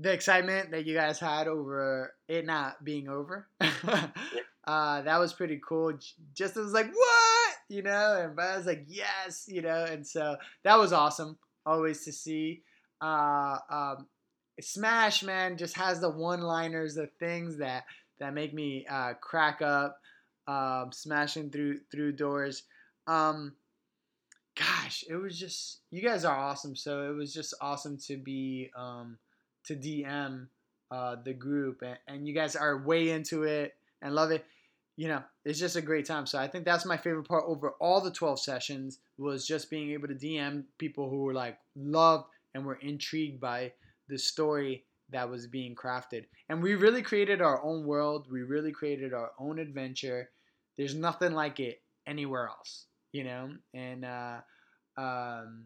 the 0.00 0.12
excitement 0.12 0.70
that 0.70 0.86
you 0.86 0.94
guys 0.94 1.18
had 1.18 1.46
over 1.46 2.14
it 2.26 2.46
not 2.46 2.82
being 2.84 3.08
over. 3.08 3.46
uh, 3.60 5.02
that 5.02 5.18
was 5.18 5.32
pretty 5.32 5.60
cool. 5.66 5.92
Just 6.34 6.56
was 6.56 6.72
like, 6.72 6.90
what? 6.92 7.54
You 7.68 7.82
know, 7.82 8.16
and 8.18 8.40
I 8.40 8.56
was 8.56 8.66
like, 8.66 8.84
yes, 8.88 9.46
you 9.46 9.62
know, 9.62 9.84
and 9.84 10.06
so 10.06 10.36
that 10.64 10.78
was 10.78 10.92
awesome 10.92 11.38
always 11.66 12.04
to 12.04 12.12
see. 12.12 12.62
Uh, 13.00 13.58
um, 13.70 14.06
Smash, 14.60 15.22
man, 15.22 15.56
just 15.56 15.76
has 15.76 16.00
the 16.00 16.10
one-liners, 16.10 16.94
the 16.94 17.08
things 17.18 17.58
that 17.58 17.84
that 18.18 18.34
make 18.34 18.52
me 18.52 18.86
uh, 18.90 19.14
crack 19.14 19.62
up, 19.62 19.98
um, 20.46 20.90
smashing 20.92 21.50
through 21.50 21.80
through 21.90 22.12
doors. 22.12 22.64
Um, 23.06 23.54
gosh, 24.54 25.04
it 25.08 25.16
was 25.16 25.38
just 25.38 25.80
you 25.90 26.02
guys 26.02 26.24
are 26.24 26.36
awesome. 26.36 26.76
So 26.76 27.10
it 27.10 27.14
was 27.14 27.32
just 27.32 27.54
awesome 27.60 27.96
to 28.08 28.18
be 28.18 28.70
um, 28.76 29.16
to 29.64 29.76
DM 29.76 30.46
uh, 30.90 31.16
the 31.24 31.32
group, 31.32 31.82
and, 31.82 31.98
and 32.08 32.26
you 32.26 32.34
guys 32.34 32.56
are 32.56 32.82
way 32.82 33.10
into 33.10 33.44
it 33.44 33.74
and 34.02 34.14
love 34.14 34.30
it. 34.30 34.44
You 34.96 35.08
know, 35.08 35.22
it's 35.44 35.58
just 35.58 35.76
a 35.76 35.82
great 35.82 36.04
time. 36.04 36.26
So 36.26 36.38
I 36.38 36.46
think 36.46 36.64
that's 36.64 36.84
my 36.84 36.96
favorite 36.96 37.28
part 37.28 37.44
over 37.46 37.70
all 37.80 38.00
the 38.00 38.10
12 38.10 38.40
sessions 38.40 38.98
was 39.16 39.46
just 39.46 39.70
being 39.70 39.92
able 39.92 40.08
to 40.08 40.14
DM 40.14 40.64
people 40.78 41.08
who 41.08 41.22
were 41.22 41.32
like 41.32 41.58
loved 41.74 42.26
and 42.54 42.66
were 42.66 42.78
intrigued 42.82 43.40
by 43.40 43.72
the 44.08 44.18
story 44.18 44.84
that 45.10 45.30
was 45.30 45.46
being 45.46 45.74
crafted. 45.74 46.24
And 46.48 46.62
we 46.62 46.74
really 46.74 47.02
created 47.02 47.40
our 47.40 47.62
own 47.64 47.86
world. 47.86 48.26
We 48.30 48.42
really 48.42 48.72
created 48.72 49.14
our 49.14 49.30
own 49.38 49.58
adventure. 49.58 50.30
There's 50.76 50.94
nothing 50.94 51.32
like 51.32 51.60
it 51.60 51.80
anywhere 52.06 52.48
else, 52.48 52.86
you 53.12 53.24
know? 53.24 53.50
And 53.74 54.04
uh, 54.04 54.38
um, 54.96 55.64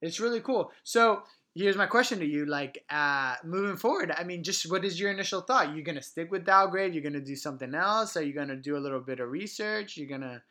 it's 0.00 0.20
really 0.20 0.40
cool. 0.40 0.70
So 0.84 1.22
here's 1.56 1.76
my 1.76 1.86
question 1.86 2.18
to 2.18 2.26
you 2.26 2.44
like 2.46 2.84
uh, 2.90 3.34
moving 3.44 3.76
forward 3.76 4.12
i 4.16 4.24
mean 4.24 4.42
just 4.42 4.70
what 4.70 4.84
is 4.84 5.00
your 5.00 5.10
initial 5.10 5.40
thought 5.40 5.74
you're 5.74 5.84
gonna 5.84 6.02
stick 6.02 6.30
with 6.30 6.44
dalgrave 6.44 6.92
you're 6.92 7.02
gonna 7.02 7.20
do 7.20 7.36
something 7.36 7.74
else 7.74 8.16
are 8.16 8.22
you 8.22 8.32
gonna 8.32 8.56
do 8.56 8.76
a 8.76 8.78
little 8.78 9.00
bit 9.00 9.20
of 9.20 9.30
research 9.30 9.96
you're 9.96 10.08
gonna 10.08 10.42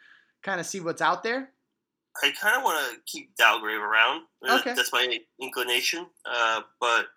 kind 0.44 0.60
of 0.60 0.66
see 0.66 0.80
what's 0.80 1.02
out 1.02 1.24
there 1.24 1.50
i 2.24 2.32
kind 2.42 2.58
of 2.58 2.64
want 2.64 2.92
to 2.92 3.00
keep 3.06 3.36
dalgrave 3.38 3.80
around 3.80 4.24
okay. 4.50 4.74
that's 4.74 4.92
my 4.92 5.20
inclination 5.40 6.06
uh, 6.26 6.62
but 6.80 7.08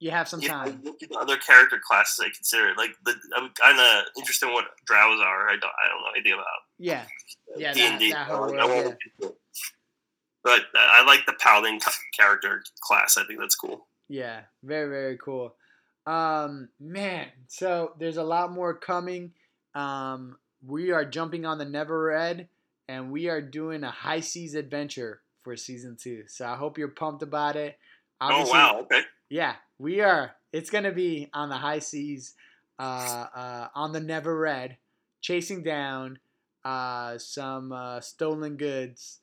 you 0.00 0.12
have 0.12 0.28
some 0.28 0.40
time. 0.40 0.80
Look 0.84 1.02
at 1.02 1.10
other 1.16 1.36
character 1.38 1.80
classes 1.84 2.24
I 2.24 2.28
consider. 2.32 2.72
Like 2.76 2.90
the, 3.04 3.16
I'm 3.36 3.50
kind 3.60 3.80
of 3.80 4.04
interested 4.16 4.46
in 4.46 4.52
what 4.52 4.66
drows 4.86 5.20
are. 5.20 5.48
I 5.48 5.56
don't. 5.60 5.64
I 5.64 5.88
don't 5.88 6.02
know 6.02 6.10
anything 6.14 6.34
about. 6.34 6.46
Yeah. 6.78 7.02
Yeah. 7.56 7.72
D 7.72 7.80
and 7.80 7.98
D. 7.98 8.14
But 10.48 10.62
I 10.74 11.04
like 11.04 11.26
the 11.26 11.34
paladin 11.34 11.78
character 12.18 12.62
class. 12.80 13.18
I 13.18 13.24
think 13.26 13.38
that's 13.38 13.54
cool. 13.54 13.86
Yeah, 14.08 14.40
very 14.62 14.88
very 14.88 15.18
cool. 15.18 15.54
Um, 16.06 16.70
man, 16.80 17.26
so 17.48 17.92
there's 17.98 18.16
a 18.16 18.22
lot 18.22 18.50
more 18.50 18.72
coming. 18.72 19.32
Um, 19.74 20.38
we 20.66 20.90
are 20.90 21.04
jumping 21.04 21.44
on 21.44 21.58
the 21.58 21.66
Never 21.66 22.10
Neverred, 22.10 22.48
and 22.88 23.12
we 23.12 23.28
are 23.28 23.42
doing 23.42 23.84
a 23.84 23.90
high 23.90 24.20
seas 24.20 24.54
adventure 24.54 25.20
for 25.44 25.54
season 25.54 25.98
two. 26.00 26.24
So 26.28 26.46
I 26.46 26.56
hope 26.56 26.78
you're 26.78 26.88
pumped 26.88 27.22
about 27.22 27.56
it. 27.56 27.76
Oh, 28.18 28.28
Obviously, 28.28 28.52
oh 28.52 28.54
wow! 28.54 28.80
Okay. 28.84 29.02
Yeah, 29.28 29.54
we 29.78 30.00
are. 30.00 30.32
It's 30.54 30.70
gonna 30.70 30.92
be 30.92 31.28
on 31.34 31.50
the 31.50 31.58
high 31.58 31.80
seas, 31.80 32.32
uh, 32.78 33.26
uh, 33.36 33.68
on 33.74 33.92
the 33.92 34.00
Neverred, 34.00 34.76
chasing 35.20 35.62
down 35.62 36.18
uh, 36.64 37.18
some 37.18 37.70
uh, 37.70 38.00
stolen 38.00 38.56
goods 38.56 39.18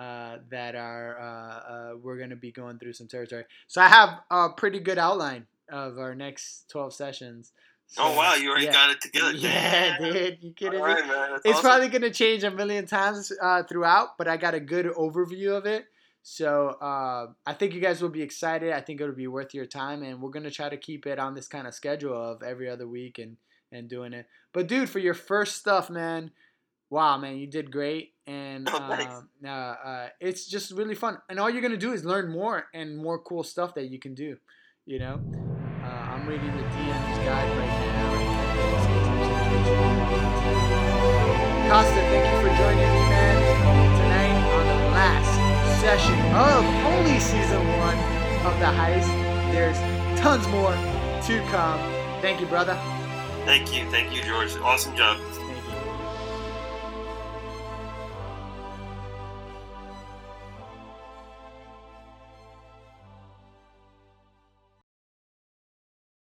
uh, 0.00 0.38
that 0.50 0.74
are 0.74 1.20
uh, 1.20 1.72
uh, 1.72 1.96
we're 2.02 2.16
going 2.16 2.30
to 2.30 2.36
be 2.36 2.50
going 2.50 2.78
through 2.78 2.94
some 2.94 3.06
territory. 3.06 3.44
So 3.68 3.82
I 3.82 3.88
have 3.88 4.20
a 4.30 4.48
pretty 4.48 4.80
good 4.80 4.96
outline 4.96 5.46
of 5.70 5.98
our 5.98 6.14
next 6.14 6.70
12 6.70 6.94
sessions. 6.94 7.52
So, 7.86 8.04
oh 8.04 8.16
wow, 8.16 8.34
you 8.34 8.48
already 8.48 8.66
yeah. 8.66 8.72
got 8.72 8.90
it 8.90 9.00
together. 9.02 9.32
Yeah, 9.32 9.98
dude, 9.98 10.38
you 10.40 10.52
kidding 10.54 10.80
right, 10.80 11.04
me? 11.04 11.10
Man, 11.10 11.32
it's 11.44 11.58
awesome. 11.58 11.62
probably 11.62 11.88
going 11.88 12.02
to 12.02 12.10
change 12.10 12.44
a 12.44 12.50
million 12.50 12.86
times 12.86 13.30
uh, 13.42 13.64
throughout, 13.64 14.16
but 14.16 14.26
I 14.26 14.38
got 14.38 14.54
a 14.54 14.60
good 14.60 14.86
overview 14.86 15.50
of 15.50 15.66
it. 15.66 15.84
So 16.22 16.68
uh, 16.80 17.26
I 17.44 17.52
think 17.52 17.74
you 17.74 17.80
guys 17.80 18.00
will 18.00 18.10
be 18.10 18.22
excited. 18.22 18.72
I 18.72 18.80
think 18.80 19.00
it'll 19.00 19.14
be 19.14 19.26
worth 19.26 19.52
your 19.52 19.66
time, 19.66 20.02
and 20.02 20.22
we're 20.22 20.30
gonna 20.30 20.50
try 20.50 20.70
to 20.70 20.76
keep 20.78 21.06
it 21.06 21.18
on 21.18 21.34
this 21.34 21.48
kind 21.48 21.66
of 21.66 21.74
schedule 21.74 22.16
of 22.16 22.42
every 22.42 22.70
other 22.70 22.88
week 22.88 23.18
and 23.18 23.36
and 23.70 23.88
doing 23.88 24.14
it. 24.14 24.26
But 24.54 24.66
dude, 24.66 24.88
for 24.88 24.98
your 24.98 25.14
first 25.14 25.56
stuff, 25.56 25.90
man, 25.90 26.30
wow, 26.90 27.18
man, 27.18 27.36
you 27.36 27.46
did 27.46 27.70
great, 27.70 28.14
and 28.30 28.68
oh, 28.72 28.78
nice. 28.88 29.22
uh, 29.44 29.48
uh, 29.48 30.08
it's 30.20 30.46
just 30.46 30.70
really 30.72 30.94
fun. 30.94 31.18
And 31.28 31.40
all 31.40 31.50
you're 31.50 31.62
gonna 31.62 31.76
do 31.76 31.92
is 31.92 32.04
learn 32.04 32.30
more 32.30 32.66
and 32.72 32.96
more 32.96 33.18
cool 33.18 33.42
stuff 33.42 33.74
that 33.74 33.90
you 33.90 33.98
can 33.98 34.14
do. 34.14 34.36
You 34.86 35.00
know, 35.00 35.20
uh, 35.82 35.86
I'm 35.86 36.26
reading 36.26 36.46
the 36.56 36.62
DM's 36.62 37.18
guide 37.26 37.50
right 37.58 37.66
now. 37.66 38.10
Costa, 41.70 42.00
thank 42.10 42.24
you 42.26 42.38
for 42.42 42.56
joining 42.56 42.78
me, 42.78 43.02
man, 43.10 43.36
tonight 43.98 44.38
on 44.54 44.64
the 44.66 44.90
last 44.90 45.32
session 45.80 46.18
of 46.34 46.64
only 46.86 47.18
season 47.20 47.62
one 47.78 47.98
of 48.46 48.58
the 48.58 48.66
heist. 48.66 49.10
There's 49.52 49.78
tons 50.20 50.46
more 50.48 50.72
to 50.72 51.40
come. 51.50 51.80
Thank 52.20 52.40
you, 52.40 52.46
brother. 52.46 52.74
Thank 53.44 53.74
you, 53.74 53.88
thank 53.90 54.14
you, 54.14 54.22
George. 54.22 54.54
Awesome 54.56 54.96
job. 54.96 55.18